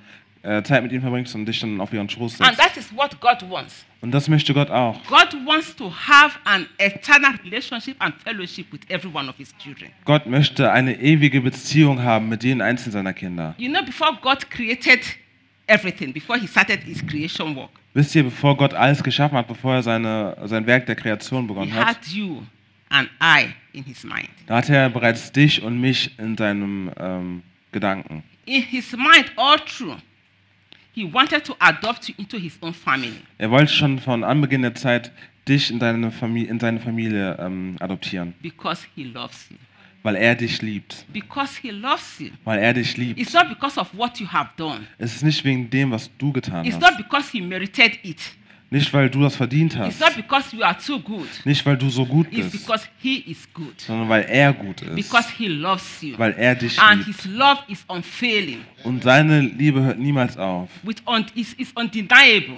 äh, 0.43 0.63
Zeit 0.63 0.83
mit 0.83 0.93
ihnen 0.93 1.01
verbringst 1.01 1.35
und 1.35 1.47
dich 1.47 1.59
dann 1.61 1.81
auf 1.81 1.93
ihren 1.93 2.09
Schoß 2.09 2.41
And 2.41 2.55
setzt. 2.57 2.59
that 2.59 2.77
is 2.77 2.97
what 2.97 3.21
God 3.21 3.49
wants. 3.51 3.85
Und 4.01 4.11
das 4.13 4.29
möchte 4.29 4.53
Gott 4.55 4.71
auch. 4.71 5.01
God 5.09 5.33
wants 5.47 5.75
to 5.77 5.93
have 5.93 6.39
an 6.45 6.67
eternal 6.79 7.33
relationship 7.45 7.97
and 8.01 8.15
fellowship 8.23 8.73
with 8.73 8.81
every 8.89 9.11
one 9.13 9.29
of 9.29 9.37
his 9.37 9.53
children. 9.59 9.91
Gott 10.05 10.27
möchte 10.27 10.71
eine 10.71 10.95
ewige 11.01 11.41
Beziehung 11.41 12.03
haben 12.03 12.29
mit 12.29 12.43
jedem 12.45 12.61
einzelnen 12.61 12.93
seiner 12.93 13.13
Kinder. 13.13 13.55
You 13.59 13.69
know, 13.71 13.83
before 13.85 14.17
God 14.21 14.49
created 14.51 15.01
everything, 15.67 16.13
before 16.13 16.39
he 16.39 16.47
started 16.47 16.81
his 16.85 17.05
creation 17.07 17.55
work, 17.57 17.71
Wisst 17.95 18.15
ihr, 18.15 18.23
bevor 18.23 18.57
Gott 18.57 18.73
alles 18.73 19.03
geschaffen 19.03 19.37
hat, 19.37 19.49
bevor 19.49 19.75
er 19.75 19.83
seine, 19.83 20.37
sein 20.45 20.67
Werk 20.67 20.87
der 20.87 20.97
Kreation 20.97 21.47
begonnen 21.47 21.75
hat, 21.75 21.99
da 24.47 24.57
hatte 24.57 24.75
er 24.75 24.91
bereits 24.91 25.33
dich 25.33 25.63
und 25.63 25.81
mich 25.81 26.19
in 26.19 26.37
seinem 26.37 26.91
ähm, 26.99 27.43
Gedanken. 27.71 28.23
In 28.45 28.63
his 28.63 28.93
mind, 28.93 29.33
all 29.37 29.59
through, 29.59 29.97
he 30.93 31.11
wanted 31.11 31.45
to 31.45 31.55
adopt 31.59 32.09
you 32.09 32.15
into 32.19 32.39
his 32.39 32.59
own 32.61 32.75
family. 32.75 33.21
Er 33.39 33.51
wollte 33.51 33.73
schon 33.73 33.99
von 33.99 34.25
Anbeginn 34.25 34.63
der 34.63 34.75
Zeit 34.75 35.13
dich 35.47 35.71
in, 35.71 35.79
deine 35.79 36.11
Familie, 36.11 36.51
in 36.51 36.59
seine 36.59 36.81
Familie 36.81 37.37
ähm, 37.39 37.77
adoptieren, 37.81 38.35
because 38.43 38.87
he 38.95 39.05
loves 39.05 39.49
you. 39.51 39.57
Weil 40.03 40.17
er 40.17 40.35
dich 40.35 40.61
liebt. 40.63 41.05
Because 41.13 41.59
he 41.61 41.71
loves 41.71 42.19
you. 42.19 42.31
Weil 42.45 42.59
er 42.61 42.75
dich 42.75 42.97
liebt. 42.97 43.21
It's 43.21 43.33
not 43.33 43.49
because 43.49 43.79
of 43.79 43.89
what 43.97 44.19
you 44.19 44.27
have 44.31 44.51
done. 44.57 44.81
Es 44.99 45.15
ist 45.17 45.23
nicht 45.23 45.45
wegen 45.45 45.69
dem, 45.71 45.91
was 45.91 46.11
du 46.19 46.33
getan 46.33 46.65
It's 46.65 46.75
hast. 46.77 46.83
not 46.83 46.97
because 46.97 47.31
he 47.31 47.41
merited 47.41 47.99
it. 48.03 48.19
Nicht, 48.71 48.91
weil 48.95 49.11
du 49.11 49.21
das 49.21 49.37
verdient 49.37 49.75
It's 49.75 49.81
hast. 49.81 50.01
not 50.01 50.17
because 50.17 50.57
you 50.57 50.63
are 50.63 50.75
too 50.79 50.99
good. 50.99 51.29
Nicht, 51.45 51.65
weil 51.67 51.77
du 51.77 51.91
so 51.91 52.07
gut 52.07 52.27
It's 52.31 52.51
bist, 52.51 52.67
because 52.67 52.89
he 53.03 53.17
is 53.31 53.47
good. 53.53 53.79
sondern 53.79 54.09
weil 54.09 54.23
er 54.23 54.55
gut 54.55 54.81
ist. 54.81 54.95
Because 54.95 55.29
he 55.37 55.47
loves 55.49 56.01
you. 56.01 56.17
Weil 56.19 56.33
er 56.39 56.55
dich 56.55 56.81
And 56.81 57.07
liebt. 57.07 57.21
his 57.21 57.31
love 57.33 57.61
is 57.69 57.85
unfailing. 57.87 58.61
Und 58.85 59.03
seine 59.03 59.41
Liebe 59.41 59.83
hört 59.83 59.99
niemals 59.99 60.39
auf. 60.39 60.71
With 60.85 60.97
un- 61.07 61.27
is, 61.35 61.53
is 61.53 61.71
undeniable. 61.75 62.57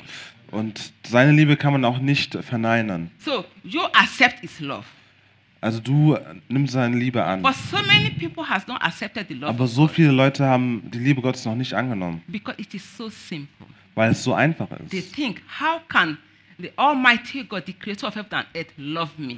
Und 0.53 0.93
seine 1.05 1.33
Liebe 1.33 1.57
kann 1.57 1.73
man 1.73 1.85
auch 1.85 1.99
nicht 1.99 2.33
verneinen. 2.45 3.11
So 3.19 3.45
you 3.65 3.81
accept 3.93 4.39
his 4.39 4.61
love. 4.61 4.85
Also 5.65 5.81
du 5.81 6.15
nimmst 6.49 6.75
seine 6.75 6.95
Liebe 6.95 7.25
an. 7.25 7.41
But 7.41 7.55
so 7.55 7.79
many 7.87 8.11
people 8.11 8.47
has 8.47 8.67
not 8.69 8.83
accepted 8.83 9.29
the 9.29 9.35
love 9.35 9.49
Aber 9.49 9.67
so 9.67 9.89
viele 9.89 10.11
Leute 10.13 10.45
haben 10.45 10.83
die 10.93 10.99
Liebe 10.99 11.23
Gottes 11.23 11.47
noch 11.47 11.55
nicht 11.55 11.73
angenommen, 11.73 12.21
because 12.29 12.61
it 12.61 12.75
is 12.75 12.85
so 12.99 13.09
simple. 13.09 13.67
weil 13.95 14.11
es 14.11 14.23
so 14.23 14.35
einfach 14.35 14.69
They 14.91 14.99
ist. 14.99 15.15
think, 15.15 15.41
how 15.59 15.81
can 15.89 16.19
the 16.59 16.71
Almighty 16.77 17.45
God, 17.45 17.63
the 17.65 17.73
Creator 17.73 18.09
of 18.09 18.15
heaven 18.15 18.29
and 18.35 18.47
earth, 18.55 18.69
love 18.77 19.11
me? 19.17 19.37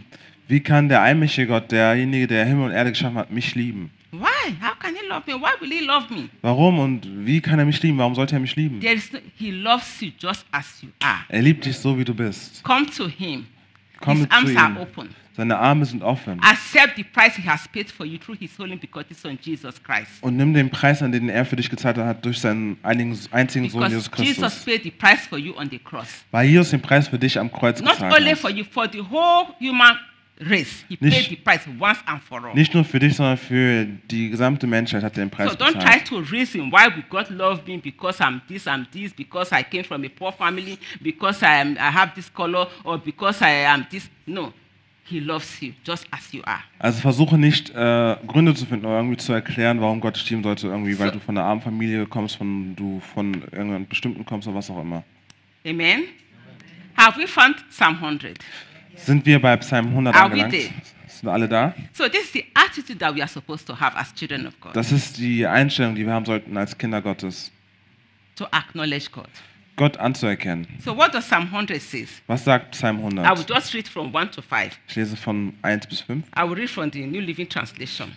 Wie 0.49 0.59
kann 0.59 0.89
der 0.89 1.01
allmächtige 1.03 1.47
Gott, 1.47 1.71
derjenige, 1.71 2.27
der 2.27 2.45
Himmel 2.45 2.65
und 2.67 2.73
Erde 2.73 2.91
geschaffen 2.91 3.19
hat, 3.19 3.31
mich 3.31 3.55
lieben? 3.55 3.91
Why? 4.11 4.53
How 4.61 4.77
can 4.81 4.95
he 4.97 5.07
love 5.09 5.23
me? 5.29 5.35
Why 5.41 5.61
will 5.61 5.71
he 5.71 5.85
love 5.85 6.13
me? 6.13 6.29
Warum 6.43 6.81
und 6.81 7.07
wie 7.25 7.41
kann 7.41 7.61
er 7.61 7.67
mich 7.67 7.81
lieben? 7.85 7.99
Warum 7.99 8.17
sollte 8.17 8.35
er 8.35 8.41
mich 8.41 8.57
lieben? 8.57 8.81
There 8.81 8.95
is 8.95 9.13
no, 9.13 9.21
he 9.37 9.53
loves 9.53 10.01
you 10.01 10.11
just 10.19 10.45
as 10.51 10.83
you 10.83 10.89
are. 11.01 11.21
Er 11.29 11.43
liebt 11.43 11.65
dich 11.67 11.77
so, 11.77 11.97
wie 11.97 12.05
du 12.05 12.15
bist. 12.15 12.65
Come 12.65 12.87
to 12.87 13.07
him. 13.09 13.47
Komm 14.01 14.19
His 14.19 14.31
arms 14.31 14.57
are 14.57 14.81
open. 14.81 15.09
Seine 15.37 15.59
Arme 15.59 15.85
sind 15.85 16.03
offen. 16.03 16.41
Accept 16.41 16.97
the 16.97 17.05
price 17.05 17.37
he 17.37 17.47
has 17.47 17.69
paid 17.69 17.91
for 17.91 18.07
you 18.07 18.17
through 18.17 18.39
his 18.39 18.59
holy 18.59 18.77
begotten 18.77 19.15
Son 19.15 19.39
Jesus 19.39 19.83
Christ. 19.83 20.23
Und 20.23 20.37
nimm 20.39 20.55
den 20.55 20.71
Preis 20.71 21.03
an, 21.03 21.13
den 21.13 21.29
er 21.29 21.45
für 21.45 21.57
dich 21.57 21.69
gezahlt 21.69 21.99
hat, 21.99 22.25
durch 22.25 22.39
seinen 22.39 22.79
einigen, 22.83 23.19
einzigen 23.33 23.69
Sohn 23.69 23.83
Jesus 23.83 24.09
Because 24.09 24.25
Jesus 24.25 24.43
Christus. 24.43 24.65
paid 24.65 24.83
the 24.85 24.91
price 24.91 25.27
for 25.27 25.37
you 25.37 25.55
on 25.59 25.69
the 25.69 25.79
cross. 25.79 26.25
Weil 26.31 26.49
Jesus 26.49 26.71
den 26.71 26.81
Preis 26.81 27.09
für 27.09 27.19
dich 27.19 27.39
am 27.39 27.53
Kreuz 27.53 27.83
Not 27.83 27.93
gezahlt 27.93 28.15
only 28.17 28.31
hat. 28.31 28.39
for 28.39 28.51
you, 28.51 28.65
for 28.65 28.89
the 28.91 29.03
whole 29.03 29.49
human 29.61 29.99
race. 30.41 30.85
He 30.89 30.97
Nicht- 31.01 31.15
paid 31.17 31.29
the 31.31 31.37
price 31.37 31.67
once 31.79 31.99
and 32.07 32.23
for 32.23 32.45
all. 32.45 32.55
Nicht 32.55 32.75
nur 32.75 32.85
für 32.85 32.99
dich, 32.99 33.15
sondern 33.17 33.37
für 33.39 33.87
die 34.11 34.31
gesamte 34.31 34.67
Menschheit 34.67 35.03
hat 35.03 35.17
er 35.17 35.25
den 35.25 35.31
So 35.31 35.37
Preis 35.37 35.51
don't 35.59 35.73
try 35.73 35.79
bezahlt. 36.01 36.05
to 36.07 36.19
reason 36.31 36.71
why 36.73 36.87
would 36.95 37.09
God 37.09 37.31
love 37.31 37.63
me 37.67 37.79
because 37.79 38.21
I'm 38.23 38.41
this, 38.49 38.67
I'm 38.67 38.87
this, 38.93 39.13
because 39.15 39.51
I 39.55 39.63
came 39.63 39.85
from 39.85 40.05
a 40.05 40.09
poor 40.09 40.33
family, 40.33 40.79
because 41.01 41.43
I 41.45 41.61
am 41.61 41.73
I 41.77 41.93
have 41.93 42.13
this 42.15 42.33
color, 42.33 42.69
or 42.85 42.99
because 42.99 43.43
I 43.45 43.65
am 43.67 43.87
this. 43.91 44.09
No. 44.27 44.53
He 45.09 45.21
loves 45.21 45.63
you 45.63 45.73
just 45.87 46.05
as 46.11 46.33
you 46.33 46.43
are. 46.45 46.59
Also 46.81 47.01
versuche 47.01 47.39
nicht 47.39 47.71
äh, 47.71 48.17
Gründe 48.27 48.53
zu 48.57 48.67
finden 48.67 48.87
oder 48.87 48.97
irgendwie 48.97 49.17
zu 49.17 49.33
erklären, 49.33 49.81
warum 49.81 50.01
Gott 50.01 50.17
dich 50.17 50.29
lieben 50.29 50.43
sollte, 50.43 50.67
irgendwie, 50.67 50.99
weil 50.99 51.11
So- 51.11 51.15
du 51.15 51.21
von 51.21 51.39
einer 51.39 51.47
armen 51.47 51.63
Familie 51.63 52.07
kommst, 52.07 52.35
von 52.37 52.75
du 52.75 52.99
von 53.15 53.35
irgendeinem 53.53 53.87
bestimmten 53.87 54.25
kommst 54.27 54.49
oder 54.49 54.57
was 54.57 54.69
auch 54.69 54.81
immer. 54.83 55.05
Amen. 55.65 56.03
Have 56.97 57.21
we 57.21 57.29
found 57.29 57.57
Psalm 57.71 57.95
100? 58.01 58.37
Sind 58.97 59.25
wir 59.27 59.41
bei 59.41 59.57
Psalm 59.59 59.87
100 59.89 60.15
Are 60.15 60.29
we 60.29 60.43
angelangt? 60.43 60.53
there? 60.53 60.73
Sind 61.09 61.29
alle 61.29 61.49
da? 61.49 61.75
So 61.93 62.09
this 62.09 62.25
is 62.25 62.33
the 62.33 62.45
attitude 62.55 62.99
that 62.99 63.15
we 63.15 63.21
are 63.23 63.29
supposed 63.29 63.67
to 63.67 63.79
have 63.79 63.97
as 63.97 64.13
children 64.15 64.47
of 64.47 64.59
God. 64.61 64.75
Das 64.77 64.93
ist 64.93 65.17
die 65.19 65.47
Einstellung, 65.47 65.95
die 65.95 66.05
wir 66.05 66.13
haben 66.13 66.27
sollten 66.27 66.57
als 66.57 66.77
Kinder 66.77 67.01
Gottes, 67.01 67.51
to 68.35 68.47
acknowledge 68.51 69.09
God. 69.11 69.29
Gott 69.77 69.99
anzuerkennen. 69.99 70.67
So 70.83 70.97
what 70.97 71.13
does 71.15 71.27
Psalm 71.27 71.45
100 71.45 71.81
says? 71.81 72.23
Was 72.27 72.45
sagt 72.45 72.75
Psalm 72.75 72.99
I 72.99 73.03
will 73.03 73.19
100? 73.19 73.49
just 73.49 73.75
read 73.75 73.87
from 73.87 74.13
1 74.13 74.31
to 74.33 74.43
5. 74.43 74.79
Ich 74.89 74.97
lese 74.97 75.17
von 75.17 75.53
1 75.63 75.87
bis 75.89 76.01
5. 76.01 76.23
I 76.35 76.43
will 76.45 76.55
read 76.57 76.71
from 76.71 76.91
the 76.91 77.05
New 77.07 77.21
Living 77.21 77.47
Translation. 77.49 78.17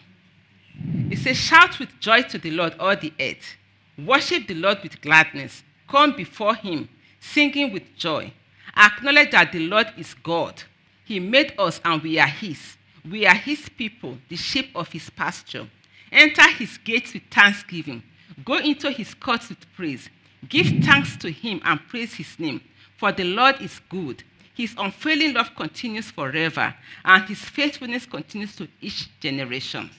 It 1.09 1.19
says, 1.19 1.38
Shout 1.38 1.77
with 1.79 1.89
joy 2.00 2.21
to 2.24 2.38
the 2.39 2.51
Lord, 2.51 2.75
all 2.79 2.95
the 2.95 3.12
earth. 3.19 3.57
Worship 3.98 4.48
the 4.48 4.53
Lord 4.53 4.81
with 4.83 5.01
gladness. 5.01 5.63
Come 5.89 6.15
before 6.15 6.55
him, 6.55 6.88
singing 7.19 7.74
with 7.74 7.83
joy. 7.98 8.31
Acknowledge 8.77 9.31
that 9.31 9.51
the 9.51 9.59
Lord 9.67 9.88
is 9.98 10.13
God. 10.24 10.63
He 11.10 11.20
made 11.20 11.56
us 11.58 11.82
and 11.84 12.04
we 12.04 12.20
are 12.20 12.28
his. 12.28 12.78
We 13.04 13.25
are 13.25 13.34
his 13.34 13.68
people, 13.68 14.20
the 14.30 14.36
sheep 14.36 14.70
of 14.75 14.92
his 14.92 15.10
pasture. 15.10 15.68
Enter 16.12 16.48
his 16.51 16.78
gates 16.78 17.16
with 17.16 17.24
thanksgiving. 17.32 18.04
Go 18.46 18.58
into 18.58 18.92
his 18.92 19.16
courts 19.16 19.50
with 19.50 19.66
praise. 19.75 20.08
Give 20.48 20.68
thanks 20.84 21.18
to 21.18 21.32
him 21.32 21.62
and 21.66 21.80
praise 21.88 22.13
his 22.13 22.38
name. 22.38 22.62
For 22.98 23.12
the 23.12 23.24
Lord 23.24 23.60
is 23.60 23.82
good. 23.89 24.24
His 24.54 24.75
unfailing 24.78 25.34
love 25.34 25.56
continues 25.56 26.12
forever, 26.12 26.75
and 27.04 27.24
his 27.24 27.39
faithfulness 27.44 28.06
continues 28.06 28.56
to 28.58 28.68
each 28.80 29.10
generation. 29.20 29.89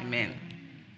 Amen. 0.00 0.34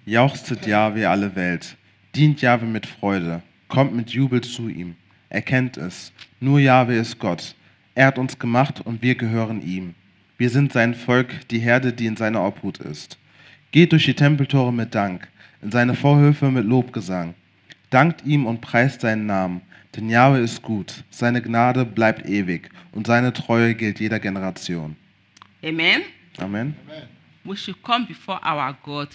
Jauchzet 0.07 0.67
Jahwe 0.67 1.05
alle 1.07 1.37
Welt, 1.37 1.77
dient 2.15 2.41
Jahwe 2.41 2.65
mit 2.65 2.87
Freude, 2.87 3.43
kommt 3.69 3.93
mit 3.95 4.09
Jubel 4.09 4.41
zu 4.41 4.71
ihm, 4.71 4.97
erkennt 5.29 5.77
es, 5.77 6.13
nur 6.41 6.61
Jahwe 6.61 6.95
ist 6.95 7.19
Gott. 7.19 7.55
Er 8.01 8.07
hat 8.07 8.19
uns 8.19 8.39
gemacht 8.39 8.81
und 8.81 9.03
wir 9.03 9.15
gehören 9.15 9.61
ihm. 9.61 9.95
Wir 10.39 10.49
sind 10.49 10.73
sein 10.73 10.95
Volk, 10.95 11.47
die 11.51 11.59
Herde, 11.59 11.93
die 11.93 12.07
in 12.07 12.17
seiner 12.17 12.43
Obhut 12.43 12.79
ist. 12.79 13.19
Geht 13.73 13.93
durch 13.93 14.07
die 14.07 14.15
Tempeltore 14.15 14.73
mit 14.73 14.95
Dank, 14.95 15.29
in 15.61 15.71
seine 15.71 15.95
Vorhöfe 15.95 16.51
mit 16.51 16.65
Lobgesang. 16.65 17.35
Dankt 17.91 18.25
ihm 18.25 18.47
und 18.47 18.63
preist 18.63 19.03
seinen 19.03 19.27
Namen, 19.27 19.61
denn 19.95 20.09
Jahwe 20.09 20.39
ist 20.39 20.63
gut, 20.63 21.05
seine 21.11 21.43
Gnade 21.43 21.85
bleibt 21.85 22.27
ewig 22.27 22.71
und 22.93 23.07
seine 23.07 23.35
Treue 23.35 23.75
gilt 23.75 24.01
jeder 24.01 24.19
Generation. 24.19 24.97
Amen. 25.63 26.01
Amen. 26.39 26.75
We 27.45 27.55
should 27.55 27.83
come 27.83 28.07
before 28.07 28.41
our 28.43 28.75
God 28.83 29.09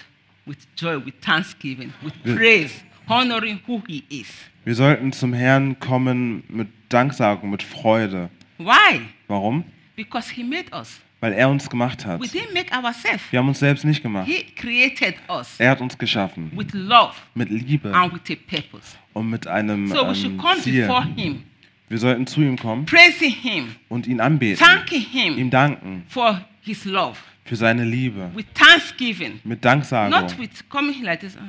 with 0.46 0.60
joy, 0.75 1.04
with 1.04 1.15
thanksgiving, 1.22 1.92
with 2.04 2.13
praise, 2.36 2.84
honoring 3.10 3.60
who 3.65 3.82
he 3.88 4.04
is. 4.10 4.27
Wir 4.63 4.75
sollten 4.75 5.12
zum 5.12 5.34
Herrn 5.34 5.80
kommen 5.80 6.44
mit 6.50 6.68
Danksagung, 6.89 7.50
mit 7.50 7.63
Freude. 7.63 8.30
Why? 8.57 9.01
Warum? 9.27 9.63
Because 9.95 10.29
he 10.33 10.43
made 10.43 10.71
us. 10.74 11.00
Weil 11.21 11.33
er 11.33 11.50
uns 11.50 11.69
gemacht 11.69 12.05
hat. 12.05 12.19
We 12.21 12.25
didn't 12.27 12.53
make 12.53 12.71
ourselves. 12.71 13.24
Wir 13.31 13.39
haben 13.39 13.47
uns 13.47 13.59
selbst 13.59 13.83
nicht 13.85 14.03
gemacht. 14.03 14.27
He 14.27 14.43
created 14.55 15.15
us 15.29 15.59
Er 15.59 15.71
hat 15.71 15.81
uns 15.81 15.97
geschaffen. 15.97 16.51
with 16.55 16.74
love 16.74 17.13
Mit 17.33 17.50
Liebe 17.50 17.93
and 17.93 18.13
with 18.13 18.21
a 18.29 18.35
purpose. 18.50 18.95
und 19.13 19.29
mit 19.29 19.47
einem 19.47 19.88
So 19.88 20.07
we 20.07 20.13
should 20.15 20.31
ähm, 20.33 20.38
come 20.38 20.59
Ziel. 20.62 20.81
before 20.85 21.05
him, 21.15 21.43
Wir 21.89 21.97
sollten 21.97 22.27
zu 22.27 22.41
ihm 22.41 22.57
kommen 22.57 22.85
praising 22.85 23.31
him, 23.31 23.75
und 23.89 24.07
ihn 24.07 24.19
anbeten. 24.19 24.63
thanking 24.63 25.05
Ihm 25.13 25.35
him 25.35 25.50
danken 25.50 26.03
for 26.09 26.41
his 26.62 26.83
love, 26.85 27.17
für 27.45 27.55
seine 27.55 27.85
Liebe. 27.85 28.29
with 28.35 28.45
thanksgiving, 28.53 29.39
Mit 29.43 29.63
Danksagung. 29.63 30.09
not 30.12 30.38
with 30.38 30.50
coming 30.69 31.01
like 31.03 31.21
this. 31.21 31.38
"Ah, 31.38 31.41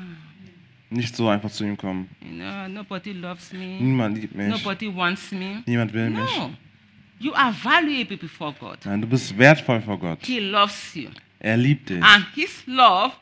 Nicht 0.91 1.17
so 1.17 1.29
einfach 1.29 1.51
zu 1.51 1.65
ihm 1.65 1.77
kommen. 1.77 2.09
you 2.23 2.29
know, 2.37 2.69
nobody 2.69 3.13
loves 3.13 3.53
me, 3.53 3.79
Niemand 3.81 4.17
liebt 4.19 4.35
mich. 4.35 4.49
nobody 4.49 4.95
wants 4.95 5.33
me. 5.33 5.63
Niemand 5.67 5.93
will 5.93 6.09
mich. 6.11 6.31
You 7.19 7.33
are 7.35 7.53
valuable 7.53 8.17
before 8.17 8.55
God. 8.61 8.79
Nein, 8.85 9.01
du 9.01 9.07
bist 9.07 9.37
wertvoll 9.39 9.81
vor 9.81 9.99
Gott. 9.99 10.19
He 10.25 10.39
loves 10.41 10.95
you, 10.95 11.09
Er 11.39 11.57
liebt 11.57 11.89
dich. 11.89 12.03
and 12.03 12.27
His 12.35 12.63
love, 12.67 13.13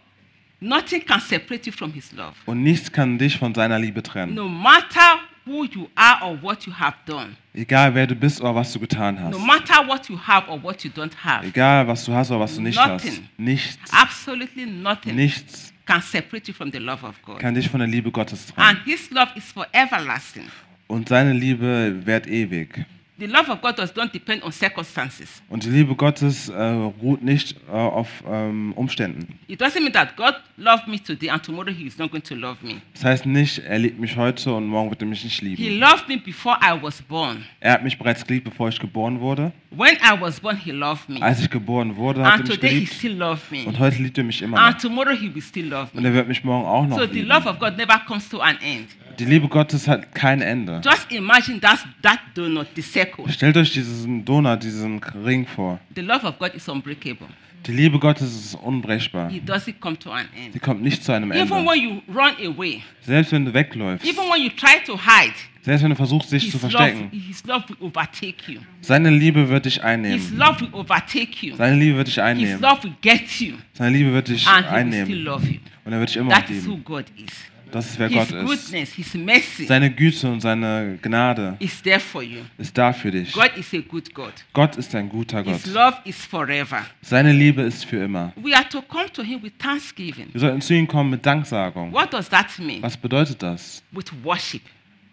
nothing 0.61 1.05
can 1.05 1.21
separate 1.21 1.67
you 1.67 1.73
from 1.73 1.93
His 1.93 2.13
love. 2.13 2.35
Und 2.47 2.63
nichts 2.63 2.91
kann 2.91 3.19
dich 3.19 3.39
von 3.39 3.55
seiner 3.55 3.79
Liebe 3.79 4.03
trennen. 4.03 4.35
No 4.35 4.49
matter 4.49 5.21
who 5.47 5.65
you 5.65 5.89
are 5.95 6.25
or 6.25 6.43
what 6.43 6.67
you 6.67 6.73
have 6.77 6.97
done, 7.07 7.37
Egal 7.53 7.95
wer 7.95 8.07
du 8.07 8.15
bist 8.17 8.41
oder 8.41 8.55
was 8.55 8.73
du 8.73 8.81
getan 8.81 9.21
hast. 9.21 9.31
no 9.33 9.39
matter 9.39 9.87
what 9.87 10.09
you 10.09 10.19
have 10.27 10.49
or 10.51 10.61
what 10.63 10.83
you 10.83 10.91
don't 10.91 11.15
have, 11.23 11.47
Egal 11.47 11.87
was 11.87 12.05
du 12.05 12.13
hast 12.13 12.31
oder 12.31 12.41
was 12.41 12.57
du 12.57 12.63
nicht 12.63 12.79
hast. 12.79 13.05
Nothing. 13.05 13.29
Nichts. 13.37 13.93
absolutely 13.93 14.67
nothing 14.67 15.15
Nichts 15.15 15.73
can 15.87 16.01
separate 16.01 16.49
you 16.49 16.55
from 16.55 16.73
the 16.73 16.79
love 16.79 17.07
of 17.07 17.21
God. 17.23 17.39
kann 17.39 17.55
dich 17.55 17.69
von 17.69 17.79
der 17.79 17.89
Liebe 17.89 18.11
Gottes 18.11 18.47
trennen. 18.47 18.71
And 18.77 18.85
His 18.85 19.11
love 19.11 19.29
is 19.37 19.53
for 19.53 19.67
everlasting. 19.73 20.47
Und 20.89 21.09
seine 21.09 21.33
Liebe 21.33 21.95
währt 22.05 22.27
ewig. 22.27 22.85
The 23.17 23.27
love 23.27 23.49
of 23.49 23.61
God 23.63 23.79
does 23.79 23.95
not 23.95 24.13
depend 24.13 24.43
on 24.43 24.51
circumstances. 24.51 25.41
Und 25.49 25.63
die 25.65 25.69
Liebe 25.71 25.95
Gottes 25.95 26.49
äh, 26.49 26.61
ruht 26.61 27.23
nicht 27.23 27.57
äh, 27.69 27.71
auf 27.71 28.09
ähm, 28.27 28.73
Umständen. 28.73 29.39
It 29.47 29.63
doesn't 29.63 29.81
mean 29.83 29.93
that 29.93 30.17
God 30.17 30.35
loved 30.57 30.89
me 30.89 31.01
today 31.01 31.31
and 31.31 31.41
tomorrow 31.41 31.71
He 31.71 31.87
is 31.87 31.97
not 31.97 32.11
going 32.11 32.25
to 32.25 32.35
love 32.35 32.57
me. 32.67 32.81
Das 32.95 33.05
heißt 33.05 33.27
nicht, 33.27 33.59
er 33.61 33.79
liebt 33.79 34.01
mich 34.01 34.17
heute 34.17 34.53
und 34.53 34.67
morgen 34.67 34.91
wird 34.91 35.01
er 35.01 35.07
mich 35.07 35.23
nicht 35.23 35.39
He 35.39 35.47
lieben. 35.55 35.79
loved 35.79 36.09
me 36.09 36.17
before 36.19 36.57
I 36.61 36.77
was 36.83 37.01
born. 37.03 37.45
Er 37.61 37.75
hat 37.75 37.85
mich 37.85 37.97
bereits 37.97 38.27
geliebt, 38.27 38.47
bevor 38.51 38.69
ich 38.69 38.81
geboren 38.81 39.21
wurde. 39.21 39.53
When 39.71 39.95
I 39.97 40.21
was 40.21 40.41
born, 40.41 40.57
He 40.57 40.73
loved 40.73 41.09
me. 41.09 41.23
Als 41.23 41.41
ich 41.41 41.49
geboren 41.49 41.95
wurde, 41.95 42.21
hat 42.25 42.27
er 42.27 42.35
And 42.35 42.49
mich 42.49 42.57
today 42.57 42.69
He 42.71 42.75
geliebt. 42.81 42.95
still 42.95 43.13
loves 43.17 43.49
me. 43.53 43.65
Und 43.65 43.79
heute 43.79 44.03
liebt 44.03 44.19
er 44.19 44.25
mich 44.25 44.43
immer 44.43 44.59
And 44.61 44.75
noch. 44.75 44.83
tomorrow 44.83 45.13
He 45.13 45.33
will 45.33 45.41
still 45.43 45.69
love 45.69 45.89
Und 45.95 46.03
me. 46.03 46.09
er 46.09 46.15
wird 46.15 46.27
mich 46.27 46.43
morgen 46.43 46.67
auch 46.67 46.85
noch 46.85 46.99
So 46.99 47.07
the 47.07 47.13
lieben. 47.13 47.29
love 47.29 47.49
of 47.49 47.61
God 47.61 47.77
never 47.77 47.97
comes 48.09 48.29
to 48.29 48.41
an 48.41 48.57
end. 48.61 48.89
Die 49.19 49.25
Liebe 49.25 49.49
Gottes 49.49 49.87
hat 49.89 50.15
kein 50.15 50.41
Ende. 50.43 50.81
Just 50.85 51.11
imagine 51.13 51.61
that, 51.61 51.79
that 52.03 52.19
donut, 52.35 52.67
the 52.75 52.83
circle. 52.83 53.29
Stellt 53.31 53.57
euch 53.57 53.73
diesen 53.73 54.25
Donut, 54.25 54.63
diesen 54.63 55.01
Ring 55.25 55.47
vor. 55.47 55.79
The 55.95 56.01
love 56.03 56.27
of 56.27 56.39
God 56.39 56.55
is 56.55 56.69
unbreakable. 56.69 57.29
Die 57.67 57.73
Liebe 57.73 57.99
Gottes 57.99 58.35
ist 58.35 58.55
unbrechbar. 58.57 59.31
It 59.33 59.49
doesn't 59.49 59.79
come 59.81 59.99
to 59.99 60.11
an 60.11 60.27
Sie 60.35 60.41
end. 60.53 60.63
kommt 60.63 60.83
nicht 60.83 61.03
zu 61.03 61.13
einem 61.13 61.33
Even 61.33 61.51
Ende. 61.51 61.71
when 61.71 61.83
you 61.83 62.03
run 62.15 62.35
away, 62.47 62.83
Selbst 63.01 63.33
wenn 63.33 63.47
du 63.47 63.55
wegläufst, 63.55 64.07
even 64.07 64.25
when 64.31 64.43
you 64.43 64.51
try 64.51 64.83
to 64.85 64.99
hide, 64.99 65.33
selbst 65.63 65.83
wenn 65.83 65.89
du 65.89 65.97
versuchst, 65.97 66.31
dich 66.31 66.51
zu 66.51 66.59
His 66.59 66.63
love, 66.63 66.71
verstecken, 66.73 67.11
His 67.11 67.43
love 67.47 67.65
will 67.71 67.77
overtake 67.81 68.53
you. 68.53 68.61
seine 68.83 69.09
Liebe 69.09 69.49
wird 69.49 69.65
dich 69.65 69.77
His 69.77 69.83
einnehmen. 69.83 70.37
love 70.37 70.61
will 70.61 70.69
overtake 70.75 71.31
you. 71.47 71.57
Seine 71.57 71.77
Liebe 71.77 71.97
wird 71.97 72.09
dich 72.09 72.15
His 72.17 72.23
einnehmen. 72.23 72.61
love 72.61 72.83
will 72.83 72.93
get 73.01 73.31
you. 73.41 73.55
Seine 73.73 73.97
Liebe 73.97 74.13
wird 74.13 74.29
dich 74.29 74.47
And 74.47 74.57
He 74.57 74.63
will 74.63 74.69
still 74.69 74.77
einnehmen. 74.77 75.25
love 75.25 75.47
you. 75.47 75.59
Und 75.87 75.93
er 75.95 76.01
wird 76.01 76.09
dich 76.11 76.17
immer 76.19 76.31
That 76.35 76.51
is 76.51 76.67
who 76.67 76.73
lieben. 76.73 76.85
God 76.85 77.05
is. 77.17 77.33
Das 77.75 77.87
ist, 77.87 77.99
wer 77.99 78.07
His 78.09 78.19
Gott 78.19 78.31
ist. 78.31 78.45
goodness, 78.47 78.93
His 78.93 79.15
mercy 79.15 79.67
Seine 79.67 79.91
Güte 79.91 80.31
und 80.31 80.41
seine 80.41 80.97
Gnade 81.03 81.57
is 81.59 81.83
there 81.83 81.99
for 81.99 82.23
you. 82.23 82.43
ist 82.57 82.79
da 82.79 82.93
für 82.93 83.11
dich. 83.11 83.33
God 83.33 83.51
is 83.57 83.75
a 83.75 83.79
good 83.79 84.15
God. 84.15 84.33
Gott 84.53 84.77
ist 84.77 84.95
ein 84.95 85.09
guter 85.09 85.43
Gott. 85.43 85.55
His 85.55 85.75
love 85.75 85.97
is 86.05 86.25
forever. 86.25 86.87
Seine 87.03 87.33
Liebe 87.33 87.63
ist 87.63 87.85
für 87.85 88.05
immer. 88.05 88.33
We 88.37 88.55
are 88.55 88.69
to 88.69 88.81
come 88.81 89.11
to 89.13 89.25
Him 89.25 89.43
with 89.43 89.55
thanksgiving. 89.59 90.29
Wir 90.33 90.41
sollten 90.41 90.61
zu 90.61 90.73
ihm 90.73 90.87
kommen 90.87 91.11
mit 91.11 91.27
Danksagung. 91.27 91.93
What 91.93 92.13
does 92.13 92.29
that 92.29 92.57
mean? 92.61 92.81
Was 92.81 92.97
bedeutet 92.97 93.43
das? 93.43 93.83
With 93.91 94.07
worship. 94.23 94.63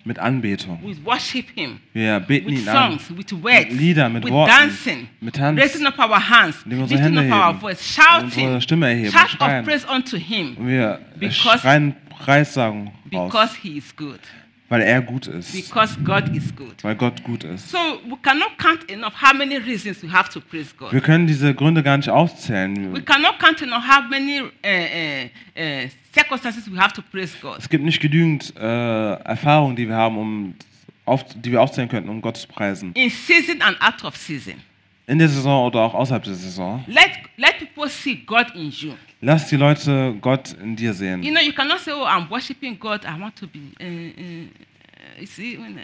Mit 0.03 0.17
Anbetung. 0.19 0.79
We 0.83 0.95
worship 1.05 1.45
Him. 1.55 1.79
Wir 1.93 2.19
beten 2.19 2.47
With 2.49 2.61
ihn 2.61 2.67
an. 2.69 2.99
songs, 2.99 3.17
with 3.17 3.31
words, 3.43 3.69
Mit 3.69 3.79
Liedern, 3.79 4.13
mit 4.13 4.23
with 4.23 4.31
Worten, 4.33 4.49
dancing, 4.51 5.07
mit 5.19 5.35
Tanz, 5.35 5.59
raising 5.61 5.85
up 5.85 5.99
our 5.99 6.19
hands, 6.29 6.57
indem 6.63 6.79
wir 6.79 6.83
unsere 6.83 6.99
lifting 7.01 7.17
Hände 7.19 7.33
up 7.35 7.39
our 7.39 7.47
heben, 7.53 7.59
voice, 7.61 7.97
unsere 7.99 8.31
shouting, 8.41 8.61
Stimme 8.61 8.87
erheben, 8.89 9.11
schreien. 9.11 9.63
praise 9.65 9.85
unto 9.87 10.17
Him 10.17 10.55
Und 10.57 10.67
wir 10.67 10.99
Because- 11.19 11.59
schreien 11.59 11.95
Preissagen 12.09 12.91
because 13.09 13.33
raus, 13.37 13.55
He 13.61 13.77
is 13.77 13.95
good. 13.95 14.19
Weil 14.71 14.83
er 14.83 15.01
gut 15.01 15.27
ist. 15.27 15.51
Because 15.51 15.99
God 16.01 16.33
is 16.33 16.55
good. 16.55 16.81
Weil 16.81 16.95
Gott 16.95 17.21
gut 17.25 17.43
ist. 17.43 17.69
So 17.69 17.77
we 18.07 18.15
cannot 18.21 18.57
count 18.57 18.89
enough 18.89 19.13
how 19.21 19.35
many 19.35 19.57
reasons 19.57 20.01
we 20.01 20.09
have 20.09 20.29
to 20.31 20.39
praise 20.39 20.73
God. 20.77 20.93
Wir 20.93 21.01
können 21.01 21.27
diese 21.27 21.53
Gründe 21.53 21.83
gar 21.83 21.97
nicht 21.97 22.07
We 22.07 22.13
aufzählen. 22.13 23.03
cannot 23.03 23.37
count 23.37 23.61
enough 23.61 23.83
how 23.85 24.01
many 24.09 24.39
uh, 24.39 24.45
uh, 24.45 25.89
circumstances 26.15 26.71
we 26.71 26.79
have 26.79 26.93
to 26.93 27.01
praise 27.01 27.35
God. 27.41 27.57
Es 27.59 27.67
gibt 27.67 27.83
nicht 27.83 27.99
genügend 27.99 28.53
äh, 28.55 28.61
Erfahrungen, 28.61 29.75
die 29.75 29.89
wir 29.89 29.95
haben, 29.97 30.17
um 30.17 30.55
auf, 31.03 31.25
die 31.35 31.51
wir 31.51 31.61
aufzählen 31.61 31.89
könnten, 31.89 32.07
um 32.07 32.21
Gott 32.21 32.37
zu 32.37 32.47
preisen. 32.47 32.93
In 32.93 33.09
season 33.09 33.61
and 33.61 33.75
out 33.81 34.01
of 34.05 34.15
season. 34.15 34.53
In 35.07 35.19
der 35.19 35.27
Saison 35.27 35.65
oder 35.67 35.79
auch 35.81 35.93
außerhalb 35.93 36.23
der 36.23 36.35
Saison. 36.35 36.83
Let, 36.87 37.11
let 37.37 37.57
people 37.59 37.89
see 37.89 38.15
God 38.15 38.53
in 38.55 38.69
you. 38.69 38.93
Lass 39.19 39.47
die 39.49 39.55
Leute 39.57 40.15
Gott 40.21 40.53
in 40.53 40.75
dir 40.75 40.93
sehen. 40.93 41.21
You 41.23 41.31
know, 41.31 41.41
you 41.41 41.51
cannot 41.53 41.79
say, 41.79 41.91
oh, 41.91 42.05
I'm 42.05 42.29
worshiping 42.29 42.77
God. 42.79 43.05
I 43.05 43.19
want 43.19 43.35
to 43.35 43.47
be. 43.47 43.59
Uh, 43.79 43.85
uh, 43.85 45.19
you 45.19 45.25
see, 45.27 45.57
when, 45.57 45.77
uh, 45.77 45.81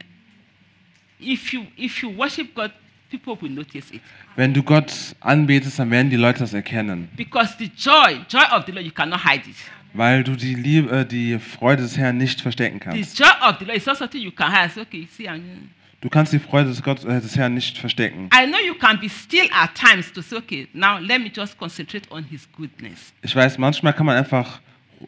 if, 1.20 1.52
you, 1.54 1.66
if 1.78 2.02
you 2.02 2.10
worship 2.10 2.54
God, 2.56 2.72
people 3.10 3.36
will 3.40 3.50
notice 3.52 3.92
it. 3.92 4.02
Wenn 4.36 4.54
du 4.54 4.64
Gott 4.64 4.92
anbetest, 5.20 5.80
dann 5.80 5.92
werden 5.92 6.10
die 6.10 6.16
Leute 6.16 6.40
das 6.40 6.54
erkennen. 6.54 7.10
Because 7.16 7.56
the 7.60 7.70
joy, 7.76 8.20
joy 8.30 8.44
of 8.52 8.66
the 8.66 8.72
Lord, 8.72 8.86
you 8.86 8.92
cannot 8.92 9.24
hide 9.24 9.48
it. 9.50 9.56
Weil 9.94 10.24
du 10.24 10.36
die 10.36 10.54
Liebe, 10.56 11.06
die 11.06 11.40
Freude 11.40 11.82
des 11.82 11.98
Herrn 11.98 12.18
nicht 12.18 12.42
verstecken 12.42 12.80
The 12.80 12.86
kannst. 12.86 13.20
joy 13.20 13.28
of 13.42 13.58
the 13.60 13.66
Lord 13.66 13.78
is 13.78 13.86
not 13.86 13.98
something 13.98 14.22
you 14.22 14.32
can 14.32 14.52
hide. 14.52 14.72
Okay, 14.80 15.08
see, 15.12 15.28
I'm, 15.28 15.70
Du 16.00 16.10
kannst 16.10 16.32
die 16.32 16.38
Freude 16.40 16.70
des, 16.70 16.84
Gott, 16.84 17.04
äh, 17.06 17.20
des 17.20 17.36
Herrn 17.36 17.56
nicht 17.56 17.78
verstecken. 17.78 18.30
I 18.32 18.46
know 18.46 18.60
you 18.66 18.76
can 18.76 19.00
be 19.00 19.10
still 19.10 19.48
at 19.52 19.74
times 19.74 20.12
to 20.14 20.22
say, 20.22 20.38
okay, 20.38 20.68
now 20.74 21.00
let 21.00 21.20
me 21.20 21.32
just 21.36 21.58
concentrate 21.58 22.08
on 22.12 22.24
His 22.24 22.48
goodness. 22.56 23.14
Ich 23.24 23.36
weiß, 23.36 23.58
manchmal 23.58 23.94
kann 23.94 24.06
man 24.06 24.16
einfach 24.16 24.60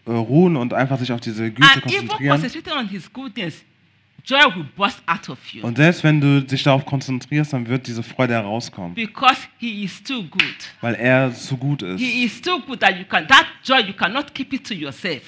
äh, 0.07 0.11
ruhen 0.11 0.55
und 0.55 0.73
einfach 0.73 0.97
sich 0.97 1.11
auf 1.11 1.21
diese 1.21 1.51
Güte 1.51 1.61
And 1.71 1.85
even 1.85 2.07
konzentrieren. 2.07 2.41
concentrating 2.41 2.73
on 2.79 2.87
His 2.89 3.13
goodness, 3.13 3.63
joy 4.25 4.43
will 4.55 4.65
burst 4.75 4.99
out 5.05 5.29
of 5.29 5.37
you. 5.53 5.61
Und 5.63 5.77
selbst 5.77 6.03
wenn 6.03 6.19
du 6.19 6.41
dich 6.41 6.63
darauf 6.63 6.83
konzentrierst, 6.87 7.53
dann 7.53 7.67
wird 7.67 7.85
diese 7.85 8.01
Freude 8.01 8.33
herauskommen. 8.33 8.95
Because 8.95 9.41
He 9.59 9.83
is 9.83 10.01
too 10.01 10.23
good. 10.23 10.41
Weil 10.81 10.95
er 10.95 11.29
so 11.29 11.55
gut 11.55 11.83
He 11.97 12.23
ist. 12.25 12.37
is 12.37 12.41
too 12.41 12.59
good 12.61 12.79
that 12.79 12.97
you 12.97 13.05
can, 13.05 13.27
that 13.27 13.45
joy, 13.63 13.79
you 13.81 13.93
cannot 13.93 14.33
keep 14.33 14.51
it 14.53 14.65
to 14.67 14.73
yourself. 14.73 15.21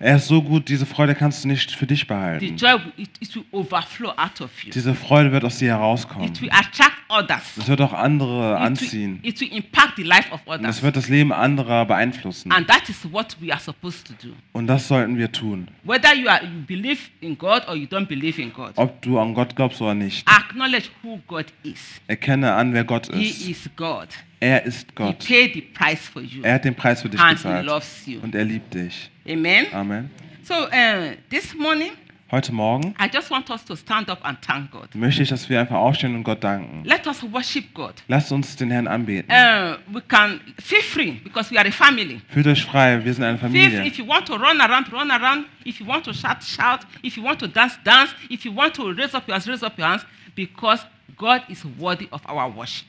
Er 0.00 0.16
ist 0.16 0.28
so 0.28 0.40
gut, 0.42 0.68
diese 0.68 0.86
Freude 0.86 1.14
kannst 1.14 1.42
du 1.44 1.48
nicht 1.48 1.72
für 1.72 1.86
dich 1.86 2.00
The 2.00 2.06
behalten. 2.06 2.56
joy, 2.56 2.72
will- 2.74 2.92
it, 2.96 3.10
it 3.20 3.34
will 3.34 3.44
overflow 3.50 4.10
out 4.10 4.40
of 4.40 4.50
you. 4.62 4.70
Diese 4.70 4.94
Freude 4.94 5.32
wird 5.32 5.44
aus 5.44 5.58
dir 5.58 5.68
herauskommen. 5.70 6.28
It 6.28 6.40
will 6.40 6.50
attract 6.50 6.94
others. 7.08 7.56
Es 7.58 7.66
wird 7.66 7.80
auch 7.80 7.92
andere 7.92 8.52
It 8.52 8.58
will, 8.60 8.66
anziehen. 8.66 9.18
it 9.22 9.40
will 9.40 9.48
impact 9.52 9.96
the 9.96 10.04
life 10.04 10.30
of 10.32 10.40
Und 10.46 10.60
others. 10.60 10.76
es 10.76 10.82
wird 10.82 10.96
das 10.96 11.08
Leben 11.08 11.32
anderer 11.32 11.84
beeinflussen. 11.84 12.52
And 12.52 12.68
that 12.68 12.88
is 12.88 13.10
what 13.10 13.36
we 13.40 13.50
are 13.52 13.60
supposed 13.60 14.06
to 14.06 14.12
do. 14.22 14.34
Und 14.52 14.68
das 14.68 14.86
sollten 14.86 15.16
wir 15.18 15.32
tun. 15.32 15.68
Whether 15.82 16.14
you, 16.14 16.28
are, 16.28 16.44
you 16.44 16.60
believe 16.66 17.00
in 17.20 17.36
God 17.36 17.66
or 17.68 17.74
you 17.74 17.86
don't 17.86 18.06
believe 18.06 18.40
in 18.40 18.52
God, 18.52 18.72
Ob 18.76 19.02
du 19.02 19.18
an 19.18 19.34
Gott 19.34 19.56
glaubst 19.56 19.80
oder 19.80 19.94
nicht. 19.94 20.26
acknowledge 20.28 20.90
who 21.02 21.18
God 21.26 21.46
is. 21.64 22.00
Erkenne 22.06 22.52
an, 22.52 22.72
wer 22.72 22.84
Gott 22.84 23.08
He 23.12 23.24
ist. 23.30 23.48
is 23.48 23.70
God. 23.74 24.08
Er 24.40 24.64
ist 24.64 24.86
He 24.90 24.94
Gott. 24.94 25.18
paid 25.26 25.54
the 25.54 25.60
price 25.62 26.08
for 26.08 26.22
you. 26.22 26.42
Er 26.42 26.54
hat 26.54 26.64
den 26.64 26.74
Preis 26.74 27.02
für 27.02 27.08
dich 27.08 27.20
And 27.20 27.30
He 27.38 27.44
bezahlt. 27.44 27.66
loves 27.66 28.06
you. 28.06 28.20
Und 28.20 28.34
er 28.34 28.44
liebt 28.44 28.72
dich. 28.72 29.10
Amen. 29.28 29.66
Amen. 29.72 30.10
So 30.44 30.54
uh, 30.54 31.14
this 31.28 31.54
morning, 31.54 31.90
Heute 32.30 32.52
Morgen 32.52 32.94
I 33.00 33.08
just 33.10 33.30
want 33.30 33.48
us 33.48 33.64
to 33.64 33.74
stand 33.74 34.10
up 34.10 34.18
and 34.22 34.38
thank 34.42 34.70
God. 34.70 34.94
möchte 34.94 35.22
ich, 35.22 35.30
dass 35.30 35.48
wir 35.48 35.60
einfach 35.60 35.76
aufstehen 35.76 36.14
und 36.14 36.24
Gott 36.24 36.44
danken. 36.44 36.84
Let 36.84 37.06
us 37.06 37.22
worship 37.32 37.72
God. 37.72 37.94
Lasst 38.06 38.30
uns 38.32 38.54
den 38.54 38.70
Herrn 38.70 38.86
anbeten. 38.86 39.30
Uh, 39.32 39.76
we 39.94 40.02
can 40.06 40.38
feel 40.62 40.82
free 40.82 41.12
because 41.24 41.50
we 41.50 41.58
are 41.58 41.66
a 41.66 41.70
family. 41.72 42.20
Fühlt 42.28 42.46
euch 42.46 42.62
frei, 42.64 43.02
wir 43.02 43.14
sind 43.14 43.24
eine. 43.24 43.38
Familie. 43.38 43.82
If 43.86 43.98
you 43.98 44.06
want 44.06 44.26
to 44.26 44.34
run 44.34 44.60
around, 44.60 44.92
run 44.92 45.10
around. 45.10 45.46
If 45.64 45.80
you 45.80 45.86
want 45.86 46.04
to 46.04 46.12
shout, 46.12 46.44
shout. 46.44 46.80
If 47.02 47.16
you 47.16 47.24
want 47.24 47.40
to 47.40 47.46
dance, 47.46 47.78
dance. 47.82 48.14
If 48.28 48.44
you 48.44 48.54
want 48.54 48.74
to 48.74 48.90
raise 48.92 49.14
up 49.14 49.26
your 49.26 49.34
hands, 49.34 49.48
raise 49.48 49.62
up 49.64 49.78
your 49.78 49.88
hands. 49.88 50.04
Because 50.34 50.84
God 51.16 51.42
is 51.48 51.64
worthy 51.78 52.08
of 52.12 52.20
our 52.26 52.50
worship. 52.50 52.86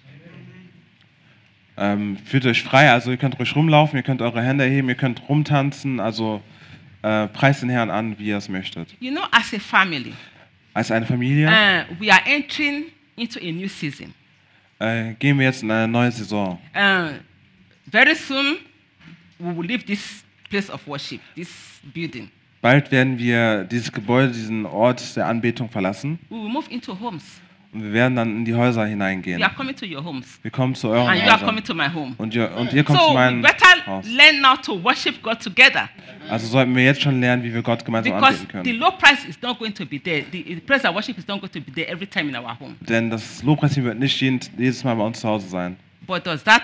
Ähm, 1.82 2.18
fühlt 2.26 2.46
euch 2.46 2.62
frei, 2.62 2.92
also 2.92 3.10
ihr 3.10 3.15
könnt 3.18 3.39
ruhig 3.39 3.56
rumlaufen, 3.56 3.96
ihr 3.96 4.04
könnt 4.04 4.22
eure 4.22 4.42
Hände 4.42 4.65
erheben, 4.65 4.89
ihr 4.89 4.96
könnt 4.96 5.22
rumtanzen, 5.30 6.02
also 6.02 6.42
äh, 7.04 7.28
preist 7.28 7.62
den 7.62 7.70
Herrn 7.70 7.89
an, 7.89 8.20
wie 8.20 8.26
ihr 8.28 8.38
es 8.38 8.50
möchtet. 8.50 8.94
You 9.00 9.12
know, 9.12 9.24
as 9.32 9.54
a 9.54 9.60
family, 9.60 10.13
Als 10.74 10.92
eine 10.92 11.06
Familie 11.06 11.48
uh, 11.48 11.86
we 12.00 12.12
are 12.12 12.22
entering 12.26 12.86
into 13.15 13.39
a 13.39 13.52
new 13.52 13.70
season. 13.70 14.13
äh, 14.80 15.13
gehen 15.13 15.38
wir 15.39 15.46
jetzt 15.46 15.63
in 15.63 15.72
eine 15.72 15.88
neue 15.88 16.12
Saison. 16.12 16.60
Uh, 16.76 17.13
very 17.89 18.13
soon, 18.15 18.58
we 19.38 19.56
will 19.56 19.65
leave 19.65 19.86
this 19.86 20.26
place 20.50 20.70
of 20.70 20.86
worship, 20.86 21.22
this 21.36 21.50
building. 21.94 22.30
Bald 22.62 22.92
werden 22.92 23.18
wir 23.18 23.63
dieses 23.63 23.89
Gebäude, 23.89 24.34
diesen 24.34 24.65
Ort 24.65 25.15
der 25.15 25.28
Anbetung 25.28 25.70
verlassen 25.70 26.20
We 26.30 26.36
will 26.36 26.50
move 26.50 26.70
into 26.70 26.94
homes. 27.00 27.24
Und 27.71 27.84
wir 27.84 27.93
werden 27.93 28.15
dann 28.15 28.29
in 28.38 28.45
die 28.45 28.53
Häuser 28.55 28.86
hineingehen. 28.86 29.41
are 29.43 29.53
coming 29.53 29.75
to 29.75 29.86
your 29.86 30.03
homes. 30.03 30.39
Wir 30.41 30.51
kommen 30.51 30.73
zu 30.75 30.89
euren 30.89 31.08
And 31.08 31.17
you 31.17 31.23
are 31.23 31.34
Häusern. 31.34 31.45
coming 31.47 31.63
to 31.63 31.73
my 31.75 31.88
home. 31.93 32.15
Und 32.17 32.34
ihr, 32.34 32.51
und 32.55 32.73
ihr 32.73 32.84
kommt 32.84 32.97
zu 32.99 33.05
So 33.05 33.12
we 33.12 33.15
meinem 33.15 33.41
better 33.41 33.86
Haus. 33.86 34.05
learn 34.08 34.41
now 34.41 34.55
to 34.55 34.84
worship 34.84 35.21
God 35.21 35.39
together. 35.39 35.88
Also 36.29 36.47
sollten 36.47 36.75
wir 36.75 36.84
jetzt 36.84 37.01
schon 37.01 37.19
lernen, 37.19 37.43
wie 37.43 37.53
wir 37.53 37.62
Gott 37.62 37.84
gemeinsam 37.86 38.13
Because 38.13 38.41
anbeten 38.41 38.63
the 38.63 38.69
können. 38.71 38.79
low 38.79 38.91
price 38.91 39.25
is 39.27 39.41
not 39.41 39.58
going 39.60 39.73
to 39.73 39.86
be 39.86 39.99
there. 40.01 40.23
The, 40.32 40.43
the 40.43 40.55
praise 40.62 40.86
and 40.86 40.95
worship 40.95 41.17
is 41.17 41.27
not 41.27 41.39
going 41.41 41.51
to 41.51 41.62
be 41.62 41.71
there 41.71 41.88
every 41.89 42.08
time 42.08 42.29
in 42.29 42.36
our 42.36 42.60
home. 42.60 42.75
Denn 42.82 43.10
das 43.10 43.41
Lobpreisteam 43.43 43.84
wird 43.86 43.99
nicht 43.99 44.19
jedes 44.19 44.84
Mal 44.84 44.95
bei 44.95 45.03
uns 45.03 45.19
zu 45.19 45.27
Hause 45.27 45.47
sein. 45.47 45.75
But 46.08 46.25
does 46.25 46.43
that 46.43 46.63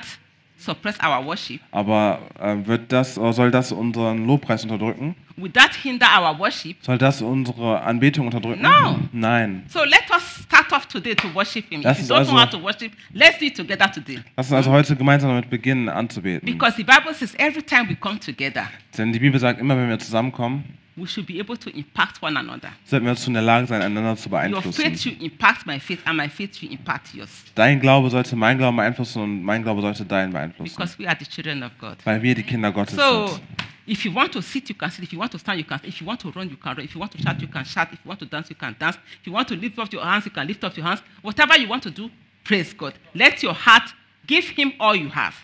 suppress 0.65 0.97
our 1.03 1.23
worship? 1.25 1.61
Aber 1.71 2.19
äh, 2.39 2.55
wird 2.65 2.91
das, 2.91 3.17
oder 3.17 3.33
soll 3.33 3.51
das 3.51 3.71
unseren 3.71 4.25
Lobpreis 4.25 4.63
unterdrücken? 4.63 5.15
Would 5.37 5.53
that 5.53 5.73
hinder 5.75 6.07
our 6.17 6.37
worship? 6.39 6.77
Soll 6.81 6.97
das 6.97 7.21
unsere 7.21 7.81
Anbetung 7.81 8.25
unterdrücken? 8.25 8.61
No. 8.61 8.99
Nein. 9.11 9.63
So 9.67 9.83
let 9.83 10.03
us 10.09 10.43
start 10.45 10.71
off 10.71 10.85
today 10.87 11.13
to 11.13 11.27
worship 11.33 11.65
Him. 11.69 11.81
Das 11.81 11.99
if 11.99 12.07
you 12.09 12.15
don't 12.15 12.25
know 12.25 12.37
also- 12.37 12.39
how 12.39 12.49
to 12.49 12.63
worship, 12.63 12.91
let's 13.13 13.37
do 13.39 13.45
it 13.45 13.55
together 13.55 13.91
today. 13.91 14.19
Lass 14.37 14.47
uns 14.47 14.55
also 14.57 14.71
heute 14.71 14.95
gemeinsam 14.95 15.29
damit 15.29 15.49
beginnen 15.49 15.89
anzubeten. 15.89 16.45
Because 16.45 16.77
the 16.77 16.83
Bible 16.83 17.13
says 17.13 17.35
every 17.37 17.61
time 17.63 17.89
we 17.89 17.95
come 17.95 18.17
together, 18.19 18.67
Denn 18.97 19.11
die 19.11 19.19
Bibel 19.19 19.39
sagt 19.39 19.59
immer, 19.59 19.75
wenn 19.75 19.89
wir 19.89 19.99
zusammenkommen, 19.99 20.63
we 20.97 21.07
should 21.07 21.27
be 21.27 21.39
able 21.39 21.57
to 21.57 21.69
impact 21.71 22.21
one 22.21 22.37
another. 22.37 22.71
sollten 22.85 23.05
wir 23.05 23.13
dazu 23.13 23.27
in 23.29 23.33
der 23.33 23.43
Lage 23.43 23.67
sein, 23.67 23.81
einander 23.81 24.15
zu 24.15 24.29
Your 24.29 24.37
beeinflussen. 24.39 24.73
faith 24.73 25.01
should 25.01 25.21
impact 25.21 25.65
my 25.65 25.79
faith, 25.79 25.99
and 26.05 26.17
my 26.17 26.29
faith 26.29 26.57
should 26.57 26.71
impact 26.71 27.13
yours. 27.13 27.43
Dein 27.55 27.79
Glaube 27.79 28.09
sollte 28.09 28.35
mein 28.35 28.57
Glauben 28.57 28.77
beeinflussen 28.77 29.21
und 29.21 29.43
mein 29.43 29.63
Glaube 29.63 29.81
sollte 29.81 30.05
deinen 30.05 30.31
beeinflussen. 30.31 30.75
Because 30.75 30.97
we 30.97 31.07
are 31.07 31.17
the 31.19 31.25
children 31.25 31.63
of 31.63 31.71
God. 31.77 31.97
Weil 32.05 32.21
wir 32.21 32.35
die 32.35 32.43
Kinder 32.43 32.71
Gottes 32.71 32.95
So 32.95 33.27
sind. 33.27 33.41
If 33.87 34.03
you 34.03 34.13
want 34.15 34.31
to 34.31 34.41
sit, 34.41 34.67
you 34.67 34.75
can 34.75 34.89
sit. 34.89 35.03
If 35.03 35.13
you 35.13 35.19
want 35.19 35.31
to 35.31 35.37
stand, 35.37 35.59
you 35.59 35.63
can. 35.65 35.77
stand. 35.77 35.93
If 35.93 36.01
you 36.01 36.07
want 36.07 36.19
to 36.21 36.29
run, 36.29 36.49
you 36.49 36.57
can 36.57 36.75
run. 36.75 36.83
If 36.85 36.95
you 36.95 36.99
want 36.99 37.11
to 37.11 37.19
shout, 37.21 37.39
you 37.39 37.47
can 37.47 37.63
shout. 37.65 37.89
If 37.93 37.99
you 38.03 38.09
want 38.09 38.19
to 38.19 38.25
dance, 38.25 38.49
you 38.49 38.55
can 38.55 38.75
dance. 38.79 38.97
If 39.21 39.27
you 39.27 39.33
want 39.33 39.47
to 39.49 39.55
lift 39.55 39.77
up 39.77 39.93
your 39.93 40.03
hands, 40.03 40.25
you 40.25 40.31
can 40.31 40.47
lift 40.47 40.63
up 40.63 40.75
your 40.75 40.87
hands. 40.87 41.03
Whatever 41.21 41.55
you 41.59 41.67
want 41.69 41.83
to 41.83 41.91
do, 41.91 42.09
praise 42.43 42.73
God. 42.75 42.93
Let 43.13 43.43
your 43.43 43.53
heart 43.53 43.93
give 44.25 44.47
Him 44.47 44.73
all 44.79 44.95
you 44.95 45.09
have. 45.13 45.35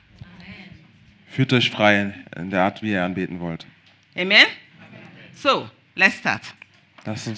Fühlt 1.28 1.54
euch 1.54 1.70
frei 1.70 2.14
in 2.36 2.50
der 2.50 2.64
Art, 2.64 2.82
wie 2.82 2.92
ihr 2.92 3.04
anbeten 3.06 3.40
wollt. 3.40 3.66
Amen. 4.18 4.48
So 5.36 5.70
let's 5.96 6.16
start. 6.18 6.42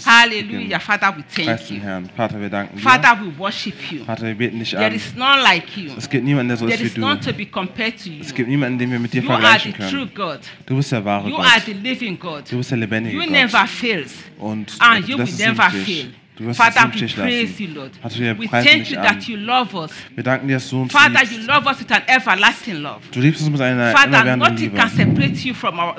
Hallelujah, 0.06 0.44
beginnen. 0.46 0.80
Father. 0.82 1.16
We 1.16 1.24
thank 1.24 1.68
den 1.68 1.78
you. 1.78 1.82
Herrn. 1.82 2.10
Vater, 2.18 2.42
wir 2.42 2.50
danken 2.50 2.76
dir. 2.76 2.82
Father, 2.84 3.18
we 3.22 3.38
worship 3.40 3.74
you. 3.90 4.04
Vater, 4.04 4.24
wir 4.28 4.36
beten 4.36 4.60
dich 4.60 4.72
There 4.72 4.88
an. 4.88 4.94
is 4.94 5.16
none 5.16 5.42
like 5.42 5.78
you. 5.78 5.90
Es 5.98 6.10
gibt 6.10 6.26
niemanden, 6.26 6.50
der 6.50 6.58
so 6.58 6.68
There 6.68 6.84
ist 6.84 6.96
wie 6.96 7.00
du. 7.00 7.08
none 7.08 7.18
to 7.22 7.32
be 7.32 7.46
compared 7.46 7.98
to 8.04 8.10
you. 8.10 8.20
Es 8.20 8.34
gibt 8.36 8.50
niemanden, 8.50 8.78
den 8.78 8.92
wir 8.92 9.00
mit 9.00 9.14
dir 9.14 9.24
You 9.24 9.30
are 9.32 9.42
the 9.58 9.72
vergleichen 9.72 9.90
true. 9.90 10.08
God. 10.14 10.40
Du 10.66 10.76
bist 10.76 10.92
der 10.92 11.06
wahre 11.06 11.30
You 11.30 11.38
are 11.38 11.62
the 11.66 11.72
living 11.74 12.20
God. 12.20 12.44
Du 12.52 12.58
bist 12.58 12.72
der 12.72 12.78
lebendige 12.78 13.16
You 13.16 13.22
Gott. 13.24 13.32
never 13.32 13.66
fails. 13.66 14.14
Und 14.38 14.74
And 14.80 15.08
du 15.08 15.12
you 15.14 15.18
will 15.18 15.34
never 15.38 15.70
fail. 15.72 16.14
Du 16.36 16.46
wirst 16.46 16.60
Father, 16.60 16.88
nicht 16.88 17.16
we 17.16 17.22
praise 17.22 17.52
lassen. 17.52 17.64
you, 17.64 17.74
Lord. 17.76 17.92
Vater, 18.02 18.18
wir 18.20 18.40
We 18.40 18.48
preisen 18.48 18.68
thank 18.68 18.84
dich 18.86 18.92
you 18.92 19.00
an. 19.00 19.06
that 19.06 19.24
you 19.28 19.38
love 19.38 19.76
us. 19.78 19.92
Wir 20.16 20.24
danken 20.24 20.48
dir, 20.48 20.56
dass 20.56 20.68
du 20.68 20.82
uns 20.82 20.92
Father, 20.92 21.24
you 21.24 21.30
liebst. 21.38 21.48
love 21.48 21.68
us 21.70 21.80
with 21.80 21.92
an 21.92 22.02
everlasting 22.08 22.76
love. 22.82 23.00
Du 23.12 23.20
liebst 23.20 23.42
uns 23.44 23.52
mit 23.52 23.62
einer 23.62 23.92
Father, 23.92 24.08
immerwährenden 24.08 24.40
nothing 24.40 24.58
Liebe. 24.72 24.78
can 24.78 24.90
separate 24.90 25.48
you 25.48 25.54
from 25.54 25.78
our, 25.78 25.96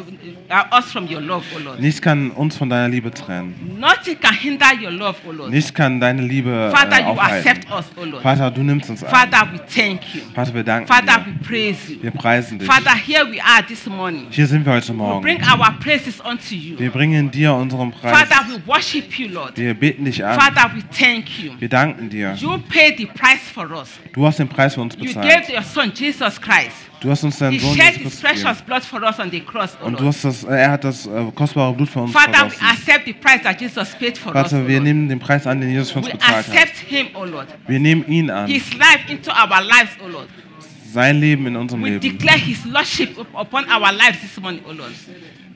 uh, 0.50 0.76
us 0.76 0.90
from 0.90 1.04
your 1.08 1.20
love, 1.20 1.44
O 1.54 1.60
Lord. 1.60 1.78
Nichts 1.78 2.02
kann 2.02 2.32
uns 2.32 2.56
von 2.56 2.68
deiner 2.68 2.88
Liebe 2.88 3.12
trennen. 3.12 3.54
Nothing 3.78 4.18
can 4.20 4.34
hinder 4.34 4.66
your 4.82 4.90
love, 4.90 5.14
O 5.24 5.30
Lord. 5.30 5.50
Nichts 5.52 5.72
kann 5.72 6.00
deine 6.00 6.22
Liebe 6.22 6.72
Father, 6.74 6.96
äh, 6.96 7.00
you 7.02 7.06
aufhalten. 7.10 7.48
accept 7.48 7.70
us, 7.70 7.84
O 7.96 8.04
Lord. 8.04 8.22
Vater, 8.24 8.50
du 8.50 8.62
nimmst 8.64 8.90
uns 8.90 9.04
an. 9.04 9.10
Father, 9.10 9.48
we 9.52 9.60
thank 9.72 10.00
you. 10.16 10.20
Vater, 10.34 10.52
wir 10.52 10.64
danken 10.64 10.88
Father, 10.88 11.18
dir. 11.20 11.26
we 11.26 11.46
praise 11.46 11.92
you. 11.92 12.02
Wir 12.02 12.10
preisen 12.10 12.58
dich. 12.58 12.66
Father, 12.68 12.90
here 12.96 13.24
we 13.30 13.40
are 13.40 13.64
this 13.64 13.86
morning. 13.86 14.26
Hier 14.30 14.48
sind 14.48 14.66
wir 14.66 14.72
heute 14.72 14.88
We 14.88 14.94
Morgen. 14.94 15.22
bring 15.22 15.40
our 15.44 15.72
praises 15.78 16.20
unto 16.20 16.56
you. 16.56 16.76
Wir 16.76 16.90
bringen 16.90 17.30
dir 17.30 17.54
unseren 17.54 17.92
Preis. 17.92 18.18
Father, 18.18 18.44
we 18.48 18.60
worship 18.66 19.16
you, 19.16 19.28
Lord. 19.28 19.56
Wir 19.56 19.74
beten 19.74 20.04
dich 20.04 20.23
an. 20.24 20.40
Father, 20.40 20.74
we 20.74 20.82
thank 20.90 21.38
you. 21.42 21.52
Wir 21.58 21.68
danken 21.68 22.08
dir. 22.08 22.34
You 22.34 22.58
paid 22.58 22.96
the 22.98 23.06
price 23.06 23.48
for 23.52 23.70
us. 23.72 23.90
Du 24.12 24.26
hast 24.26 24.38
den 24.38 24.48
Preis 24.48 24.74
für 24.74 24.80
uns 24.80 24.94
You 24.98 25.12
gave 25.12 25.52
your 25.52 25.62
son 25.62 25.92
Jesus 25.94 26.40
Christ. 26.40 26.72
Du 27.00 27.10
hast 27.10 27.22
uns 27.22 27.38
deinen 27.38 27.52
He 27.52 27.58
Sohn 27.58 27.74
shed 27.76 27.96
Jesus 27.98 28.12
his 28.14 28.22
Christus 28.22 28.22
gegeben. 28.22 28.42
precious 28.44 28.62
blood 28.62 28.82
for 28.82 29.02
us 29.02 29.18
on 29.20 29.30
the 29.30 29.40
cross, 29.40 29.76
O 29.82 29.86
Und 29.86 29.98
du 29.98 30.04
Lord. 30.04 30.14
hast 30.14 30.24
das, 30.24 30.44
er 30.44 30.70
hat 30.70 30.84
das 30.84 31.06
äh, 31.06 31.10
kostbare 31.34 31.74
Blut 31.74 31.88
für 31.90 32.00
uns 32.00 32.12
Father, 32.12 32.46
we 32.46 32.50
vergossen. 32.50 32.66
accept 32.66 33.04
the 33.04 33.12
price 33.12 33.42
that 33.42 33.60
Jesus 33.60 33.90
paid 33.96 34.16
for 34.16 34.34
us, 34.34 34.46
O 34.46 34.48
Vater, 34.56 34.66
wir 34.66 34.74
Lord. 34.76 34.84
nehmen 34.84 35.08
den 35.10 35.18
Preis 35.18 35.46
an, 35.46 35.60
den 35.60 35.70
Jesus 35.70 35.90
für 35.90 35.98
uns 35.98 36.08
We 36.08 36.12
bezahlt 36.12 36.36
hat. 36.48 36.48
accept 36.48 36.76
him, 36.88 37.08
O 37.14 37.24
Lord. 37.26 37.48
Wir 37.66 37.78
nehmen 37.78 38.06
ihn 38.08 38.30
an. 38.30 38.46
His 38.46 38.72
life 38.74 39.00
into 39.08 39.30
our 39.30 39.60
lives, 39.62 39.90
O 40.02 40.08
Lord. 40.08 40.28
Sein 40.92 41.20
Leben 41.20 41.46
in 41.48 41.56
unserem 41.56 41.82
We 41.82 41.90
Leben. 41.90 42.00
declare 42.00 42.38
his 42.38 42.64
lordship 42.64 43.18
up- 43.18 43.26
upon 43.34 43.64
our 43.70 43.92
lives 43.92 44.20
this 44.22 44.40
morning, 44.40 44.62
O 44.66 44.72
Lord. 44.72 44.92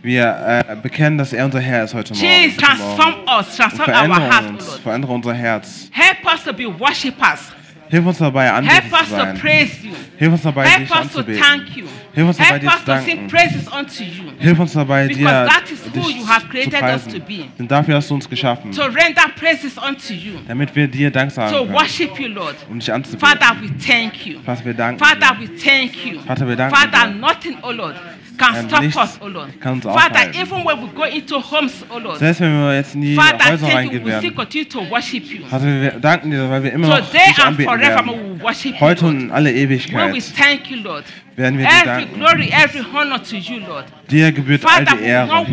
Wir 0.00 0.64
äh, 0.68 0.76
bekennen, 0.76 1.18
dass 1.18 1.32
er 1.32 1.44
unser 1.44 1.60
Herr 1.60 1.84
ist 1.84 1.92
heute 1.94 2.14
Morgen. 2.14 2.24
Jesus, 2.26 2.56
transform 2.56 3.14
us, 3.38 3.56
transform 3.56 3.88
our 4.10 4.20
heart, 4.20 4.48
uns, 4.50 4.66
Lord. 4.68 4.80
verändere 4.80 5.12
unser 5.12 5.34
Herz. 5.34 5.90
Help 5.92 6.24
us 6.32 6.44
to 6.44 6.52
be 6.52 6.64
worshippers. 6.78 7.52
Hilf 7.90 8.04
uns 8.06 8.18
dabei, 8.18 8.44
Help 8.52 8.92
us 8.92 9.08
zu 9.08 9.14
to 9.14 9.16
sein. 9.16 9.38
praise 9.38 9.70
you. 9.82 9.92
Hilf 10.18 10.32
uns 10.34 10.42
dabei, 10.42 10.66
Help 10.68 10.88
dich 10.88 10.90
us 11.00 11.12
to 11.12 11.22
thank 11.22 11.74
you. 11.74 11.86
Hilf 12.12 12.28
uns 12.28 12.36
dabei, 12.36 12.50
Help 12.50 12.60
dir 12.60 12.66
us 12.68 12.78
zu 12.80 12.84
to 12.84 12.98
sing 12.98 13.06
danken. 13.16 13.28
praises 13.28 13.68
unto 13.72 14.02
you. 14.04 14.24
Hilf 14.38 14.58
uns 14.60 14.72
dabei, 14.74 15.06
Because 15.08 15.18
dir 15.18 15.46
that 15.46 15.70
is 15.72 15.80
who 16.04 16.10
you 16.10 16.26
have 16.28 16.42
zu 16.42 16.48
created 16.48 16.74
us 16.74 16.80
preisen. 16.80 17.12
to 17.14 17.18
be. 17.20 17.44
Denn 17.58 17.66
dafür 17.66 17.96
hast 17.96 18.10
du 18.10 18.14
uns 18.14 18.28
geschaffen, 18.28 18.70
To 18.72 18.82
render 18.82 19.22
praises 19.40 19.78
unto 19.78 20.12
you. 20.12 20.34
damit 20.46 20.76
wir 20.76 20.86
dir 20.86 21.10
Dank 21.10 21.30
sagen 21.32 21.50
To 21.52 21.62
können, 21.64 21.72
worship 21.74 22.20
you, 22.20 22.28
Lord. 22.28 22.56
um 22.70 22.78
dich 22.78 22.92
anzubeten. 22.92 23.26
Father, 23.26 23.56
we 23.62 23.68
thank 23.84 24.26
you. 24.26 24.38
Vater, 24.44 24.64
wir 24.66 24.74
danken 24.74 25.02
Father, 25.02 25.34
dir. 25.40 25.48
we 25.48 25.56
thank 25.56 26.04
you. 26.04 26.20
Vater, 26.26 26.46
wir 26.46 26.56
danken 26.56 26.76
Father, 26.76 27.08
dir. 27.08 27.14
nothing, 27.14 27.56
oh 27.62 27.72
Lord, 27.72 27.94
can 28.38 28.68
stop 28.68 29.04
us, 29.04 29.18
oh 29.20 29.28
Lord. 29.28 29.60
kann 29.60 29.74
uns 29.74 29.84
Father, 29.84 29.98
aufhalten. 30.10 30.40
even 30.40 30.64
when 30.64 30.82
we 30.82 30.86
go 30.94 31.02
into 31.04 31.40
homes, 31.40 31.84
oh 31.90 31.98
Lord. 31.98 32.18
Selbst 32.18 32.40
wenn 32.40 32.52
wir 32.52 32.74
jetzt 32.76 32.94
in 32.94 33.02
die 33.02 33.14
Father, 33.14 33.44
Häuser 33.44 33.58
thank 33.58 33.62
you. 33.70 33.76
reingehen 33.76 34.04
We 34.04 34.10
still 34.12 34.22
werden. 34.22 34.34
continue 34.36 34.68
to 34.68 34.90
worship 34.90 35.24
you. 35.24 35.46
Vater, 35.46 35.64
wir 35.66 35.90
danken 35.92 36.30
dir, 36.30 36.48
weil 36.48 36.62
wir 36.62 36.72
immer 36.72 36.88
noch 36.88 36.98
Today 37.00 37.20
dich 37.28 37.38
and 37.38 37.46
anbeten 37.48 37.72
forever, 37.72 38.02
we 38.04 38.06
werden. 38.12 38.34
will 38.38 38.42
worship 38.42 38.72
you. 38.74 38.80
Heute 38.80 39.06
und 39.06 39.12
Lord. 39.14 39.22
in 39.24 39.30
alle 39.32 39.50
we 39.54 39.58
Ewigkeit 39.58 40.14
thank 40.36 40.70
you, 40.70 40.76
Lord. 40.82 41.04
werden 41.36 41.58
wir 41.58 41.66
dir 41.66 41.72
Every 41.72 41.86
danken. 41.86 42.14
glory, 42.18 42.48
every 42.52 42.84
honor 42.94 43.22
to 43.22 43.36
you, 43.36 43.60
Lord. 43.66 43.84
Dir 44.10 44.32
gebührt 44.32 44.64
all 44.64 44.86
Father, 44.86 44.96
die 44.96 45.04
Ehre. 45.04 45.46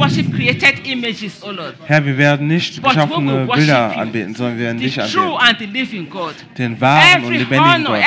Herr, 1.86 2.06
wir 2.06 2.18
werden 2.18 2.48
nicht 2.48 2.82
geschaffene 2.82 3.46
Bilder 3.46 3.98
anbeten, 3.98 4.34
sondern 4.34 4.58
wir 4.58 4.66
werden 4.66 4.80
dich 4.80 5.00
anbeten. 5.00 6.38
Den 6.58 6.80
wahren 6.80 7.26
und 7.26 7.34
lebendigen 7.34 7.86
Gott. 7.86 8.00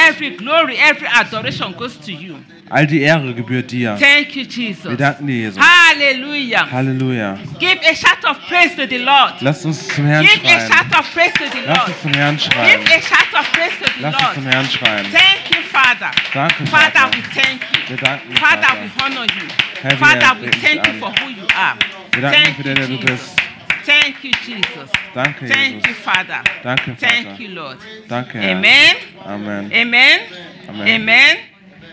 All 2.71 2.87
die 2.87 3.01
Ehre 3.01 3.35
gebührt 3.35 3.71
dir. 3.71 3.97
Thank 3.99 4.37
you, 4.37 4.43
Jesus. 4.43 4.85
Wir 4.91 4.97
danken 4.97 5.27
dir, 5.27 5.37
Jesus. 5.37 5.63
Hallelujah. 5.63 6.71
Halleluja. 6.71 7.39
Give 7.59 7.81
a 7.81 7.95
shout 7.95 8.25
of 8.29 8.39
praise 8.47 8.77
to 8.77 8.87
the 8.87 8.99
Lord. 8.99 9.41
Lasst 9.41 9.65
uns 9.65 9.89
zum 9.89 10.05
Herrn 10.05 10.27
Give 10.27 10.35
a 10.45 10.49
schreien. 10.49 10.73
shout 10.73 10.99
of 10.99 11.15
praise 11.15 11.33
to 11.33 11.45
the 11.51 11.67
Lord. 11.67 11.89
uns 11.89 12.03
zum 12.03 12.13
Herrn 12.13 12.39
schreien. 12.39 12.81
Give 12.81 12.95
a 12.95 13.01
shout 13.01 13.41
of 13.41 13.53
praise 13.53 13.73
to 13.81 13.91
the 13.97 14.03
Lasst 14.03 14.21
uns 14.21 14.35
zum. 14.35 14.47
Herrn 14.47 14.67
schreien. 14.71 15.07
Thank 15.11 15.57
you, 15.57 15.63
Father. 15.73 16.11
Danke, 16.35 16.67
Father, 16.67 16.93
Vater. 16.93 17.11
we 17.17 17.41
thank 17.41 17.63
you. 17.73 17.89
Wir 17.89 17.97
danken 17.97 18.31
dir, 18.31 18.37
Father, 18.37 18.63
Vater. 18.63 18.79
we 18.83 19.05
honor 19.05 19.25
you. 19.25 19.49
Herr, 19.81 19.97
Father, 19.97 20.37
thank 20.61 20.87
you 20.87 20.93
for 20.95 21.11
who 21.11 21.31
you 21.31 21.47
are. 21.57 21.77
Wir 22.13 22.23
danken 22.23 22.43
dir 22.43 22.45
Thank 22.45 22.59
you, 22.59 22.65
der, 22.65 22.75
der 22.75 22.87
du 22.87 22.95
Jesus. 22.95 23.37
Thank 23.85 24.23
you, 24.23 24.31
Jesus. 24.47 24.91
Thank 25.15 25.41
you, 25.41 25.49
Jesus. 25.49 25.97
Father. 26.05 26.43
Danke, 26.63 26.97
Thank 26.97 27.41
you, 27.41 27.49
Lord. 27.49 27.79
Danke, 28.07 28.39
Herr. 28.39 28.57
Amen. 28.57 28.97
Amen. 29.25 29.73
Amen. 29.73 30.21
Amen. 30.69 31.37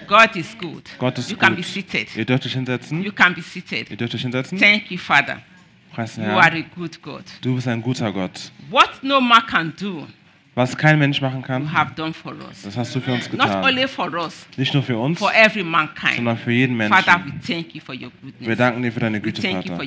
God 0.08 0.36
is 0.36 0.56
good. 0.58 0.84
Gott 0.98 1.18
ist 1.18 1.32
You 1.32 1.38
can 1.38 1.56
be 1.56 1.64
seated. 1.64 2.16
Ihr 2.16 2.26
dürft 2.26 2.46
euch 2.46 2.54
hinsetzen. 2.54 3.04
You 3.04 3.12
can 3.12 3.34
be 3.34 3.42
seated. 3.42 3.90
Ihr 3.90 3.98
dürft 3.98 4.14
euch 4.14 4.22
hinsetzen. 4.22 4.58
Thank 4.58 4.92
you, 4.92 4.98
Father. 4.98 5.42
Preis 5.94 6.18
You 6.18 6.24
are 6.26 6.52
a 6.52 6.66
good 6.76 7.02
God. 7.02 7.24
Du 7.42 7.56
bist 7.56 7.68
ein 7.68 7.82
guter 7.82 8.12
Gott. 8.12 8.52
What 8.70 9.02
no 9.02 9.22
man 9.22 9.46
can 9.48 9.74
do, 9.80 10.06
Was 10.56 10.78
kein 10.78 10.98
Mensch 10.98 11.20
machen 11.20 11.42
kann, 11.42 11.70
das 12.64 12.78
hast 12.78 12.96
du 12.96 13.02
für 13.02 13.12
uns 13.12 13.30
Not 13.30 13.42
getan. 13.42 13.64
only 13.66 13.88
for 13.90 14.10
us, 14.14 14.48
Nicht 14.56 14.74
nur 14.74 14.84
für 14.84 14.98
uns, 14.98 15.20
for 15.20 15.30
every 15.36 15.64
mankind. 15.64 16.16
sondern 16.16 16.38
für 16.38 16.52
jeden 16.52 16.78
Father, 16.88 17.18
Menschen. 17.18 17.42
we 17.42 17.54
thank 17.54 17.76
you 17.76 17.82
for 17.82 17.94
your 17.94 18.10
Wir 18.40 18.56
danken 18.56 18.82
dir 18.82 18.92
für 18.94 19.02
deine 19.02 19.20
Güte, 19.20 19.42
Vater. 19.42 19.78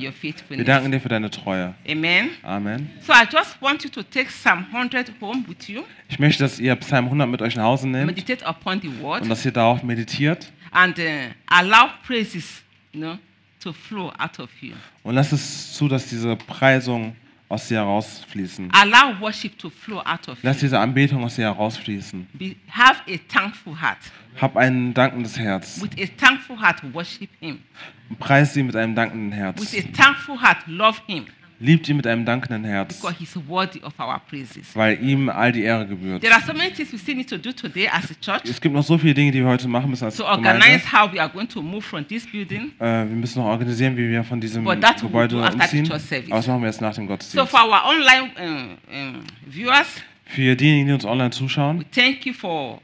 Wir 0.50 0.64
danken 0.64 0.92
dir 0.92 1.00
für 1.00 1.08
deine 1.08 1.30
Treue. 1.30 1.74
Amen. 1.90 2.28
Amen. 2.42 2.90
So 3.00 3.14
I 3.14 3.24
just 3.32 3.60
want 3.62 3.82
you 3.82 3.88
to 3.88 4.02
take 4.02 4.26
Psalm 4.28 4.66
100 4.70 5.10
home 5.22 5.42
with 5.48 5.68
you, 5.68 5.84
Ich 6.10 6.18
möchte, 6.18 6.42
dass 6.42 6.58
ihr 6.60 6.76
Psalm 6.76 7.06
100 7.06 7.26
mit 7.30 7.40
euch 7.40 7.56
nach 7.56 7.64
Hause 7.64 7.88
nehmt 7.88 8.04
meditate 8.06 8.44
upon 8.44 8.78
the 8.82 8.90
word, 9.00 9.22
und 9.22 9.30
dass 9.30 9.44
ihr 9.46 9.52
darauf 9.52 9.82
meditiert 9.82 10.52
and 10.72 10.98
uh, 10.98 11.02
allow 11.46 11.88
praises, 12.06 12.62
you 12.92 13.00
know, 13.00 13.16
to 13.58 13.72
flow 13.72 14.12
out 14.18 14.38
of 14.38 14.50
you. 14.60 14.74
und 15.02 15.14
lasst 15.14 15.32
es 15.32 15.72
zu, 15.72 15.88
dass 15.88 16.08
diese 16.08 16.36
Preisungen 16.36 17.16
aus 17.48 17.68
dir 17.68 17.78
herausfließen. 17.78 18.70
Allow 18.72 19.20
worship 19.20 19.58
to 19.58 19.70
flow 19.70 20.00
out 20.00 20.28
of 20.28 20.36
you. 20.38 20.40
Lass 20.42 20.58
diese 20.58 20.78
Anbetung 20.78 21.24
aus 21.24 21.36
dir 21.36 21.44
herausfließen. 21.46 22.26
Be, 22.34 22.56
have 22.70 23.00
a 23.08 23.18
thankful 23.28 23.80
heart. 23.80 23.98
Hab 24.40 24.56
ein 24.56 24.94
dankendes 24.94 25.38
Herz. 25.38 25.80
With 25.82 25.92
a 25.98 26.06
thankful 26.16 26.60
heart, 26.60 26.82
worship 26.92 27.30
Him. 27.40 27.60
Preis 28.18 28.54
sie 28.54 28.62
mit 28.62 28.76
einem 28.76 28.94
dankenden 28.94 29.30
With 29.30 29.38
Herz. 29.38 29.74
a 29.74 30.02
thankful 30.02 30.40
heart, 30.40 30.58
love 30.66 31.00
Him. 31.06 31.26
Liebt 31.60 31.88
ihn 31.88 31.96
mit 31.96 32.06
einem 32.06 32.24
dankenden 32.24 32.64
Herz, 32.64 33.00
Because 33.00 33.16
He's 33.18 33.36
worthy 33.48 33.80
of 33.82 33.92
our 33.98 34.20
praises. 34.28 34.76
weil 34.76 35.02
ihm 35.02 35.28
all 35.28 35.50
die 35.50 35.62
Ehre 35.62 35.86
gebührt. 35.88 36.22
There 36.22 36.32
are 36.32 36.42
so 36.46 36.52
many 36.52 36.70
things 36.72 36.92
we 36.92 36.98
still 36.98 37.16
need 37.16 37.28
to 37.28 37.36
do 37.36 37.50
today 37.52 37.88
as 37.88 38.04
a 38.10 38.14
church 38.20 38.48
Es 38.48 38.60
gibt 38.60 38.72
noch 38.74 38.84
so 38.84 38.96
viele 38.96 39.14
Dinge, 39.14 39.32
die 39.32 39.40
wir 39.40 39.48
heute 39.48 39.66
machen 39.66 39.90
müssen 39.90 40.04
als 40.04 40.16
to 40.16 40.22
Gemeinde. 40.24 40.50
organize 40.50 40.92
how 40.92 41.12
we 41.12 41.20
are 41.20 41.28
going 41.28 41.48
to 41.48 41.60
move 41.60 41.82
from 41.82 42.06
this 42.06 42.24
building. 42.30 42.70
Äh, 42.78 42.84
wir 42.84 43.04
müssen 43.06 43.40
noch 43.40 43.46
organisieren, 43.48 43.96
wie 43.96 44.08
wir 44.08 44.22
von 44.22 44.40
diesem 44.40 44.62
But 44.62 44.80
that 44.82 45.00
Gebäude 45.00 45.34
do 45.34 45.42
after 45.42 45.56
the 45.56 45.78
umziehen. 45.80 45.84
church 45.86 46.02
service. 46.02 46.30
Aber 46.30 46.36
das 46.36 46.46
machen 46.46 46.60
wir 46.62 46.68
jetzt 46.68 46.80
nach 46.80 46.94
dem 46.94 47.04
So 47.06 47.08
Gottesdienst. 47.08 47.50
for 47.50 47.60
our 47.64 47.82
online 47.86 48.30
um, 48.40 48.76
um, 48.94 49.14
viewers, 49.50 49.88
Für 50.26 50.54
diejenigen, 50.54 50.86
die 50.86 50.92
uns 50.92 51.04
online 51.04 51.30
zuschauen, 51.30 51.80
we 51.80 51.84
thank 51.90 52.24
you 52.24 52.32
for 52.34 52.80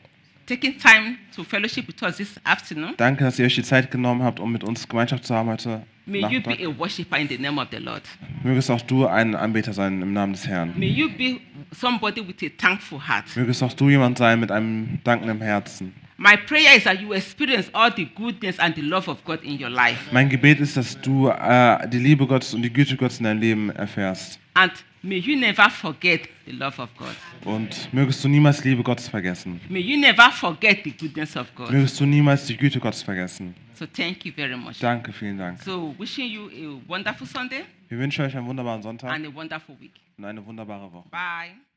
taking 0.46 0.76
time 0.78 1.14
to 1.36 1.44
fellowship 1.44 1.86
with 1.86 2.02
us 2.02 2.16
this 2.16 2.40
afternoon. 2.42 2.94
danke, 2.96 3.22
dass 3.22 3.38
ihr 3.38 3.46
euch 3.46 3.54
die 3.54 3.62
Zeit 3.62 3.92
genommen 3.92 4.24
habt, 4.24 4.40
um 4.40 4.50
mit 4.50 4.64
uns 4.64 4.88
Gemeinschaft 4.88 5.24
zu 5.24 5.32
haben 5.34 5.48
heute 5.48 5.82
May 6.06 6.20
you 6.20 6.42
be 6.42 6.62
a 6.64 6.68
worshiper 6.68 7.16
in 7.16 7.28
the 7.28 7.38
name 7.38 7.58
of 7.58 7.68
the 7.70 7.78
Lord. 7.78 8.02
Mögest 8.42 8.70
auch 8.70 8.82
du 8.82 9.06
ein 9.06 9.34
Anbeter 9.34 9.72
sein 9.72 10.02
im 10.02 10.12
Namen 10.12 10.34
des 10.34 10.46
Herrn. 10.46 10.74
May 10.76 10.88
you 10.88 11.08
be 11.08 11.40
somebody 11.72 12.20
with 12.20 12.36
a 12.42 12.50
thankful 12.58 12.98
heart. 13.08 13.24
Mögest 13.36 13.62
auch 13.62 13.72
du 13.72 13.88
jemand 13.88 14.18
sein 14.18 14.38
mit 14.38 14.50
einem 14.50 14.98
dankenden 15.02 15.40
Herzen. 15.40 15.94
My 16.16 16.36
prayer 16.36 16.76
is 16.76 16.84
that 16.84 17.00
you 17.00 17.12
experience 17.12 17.68
all 17.74 17.90
the 17.90 18.04
goodness 18.14 18.58
and 18.60 18.74
the 18.76 18.82
love 18.82 19.08
of 19.08 19.24
God 19.24 19.42
in 19.42 19.60
your 19.60 19.70
life. 19.70 19.98
Mein 20.12 20.28
Gebet 20.28 20.60
ist, 20.60 20.76
dass 20.76 21.00
du 21.00 21.28
äh, 21.28 21.88
die 21.88 21.98
Liebe 21.98 22.26
Gottes 22.26 22.54
und 22.54 22.62
die 22.62 22.72
Güte 22.72 22.96
Gottes 22.96 23.18
in 23.18 23.24
deinem 23.24 23.40
Leben 23.40 23.70
erfährst. 23.70 24.38
And 24.54 24.72
may 25.02 25.18
you 25.18 25.36
never 25.36 25.68
forget 25.68 26.28
the 26.46 26.52
love 26.52 26.80
of 26.80 26.88
God. 26.96 27.16
Und 27.44 27.92
mögest 27.92 28.22
du 28.22 28.28
niemals 28.28 28.62
Liebe 28.64 28.82
Gottes 28.84 29.08
vergessen. 29.08 29.60
May 29.68 29.80
you 29.80 29.98
never 29.98 30.30
forget 30.30 30.84
the 30.84 30.92
goodness 30.92 31.36
of 31.36 31.52
God. 31.56 31.70
Mögest 31.72 31.98
du 31.98 32.06
niemals 32.06 32.46
die 32.46 32.56
Güte 32.56 32.78
Gottes 32.78 33.02
vergessen. 33.02 33.54
So 33.76 33.84
thank 33.86 34.24
you 34.24 34.32
very 34.32 34.56
much. 34.56 34.78
Danke, 34.78 35.12
vielen 35.12 35.36
Dank. 35.36 35.60
So 35.62 35.92
wishing 35.98 36.28
you 36.30 36.46
a 36.48 36.88
wonderful 36.88 37.26
Sunday 37.26 37.64
Wir 37.88 37.98
wünschen 37.98 38.24
euch 38.24 38.36
einen 38.36 38.46
wunderbaren 38.46 38.82
Sonntag 38.82 39.10
and 39.12 39.26
a 39.26 39.34
wonderful 39.34 39.74
week. 39.80 39.94
und 40.16 40.24
eine 40.24 40.46
wunderbare 40.46 40.92
Woche. 40.92 41.08
Bye. 41.10 41.73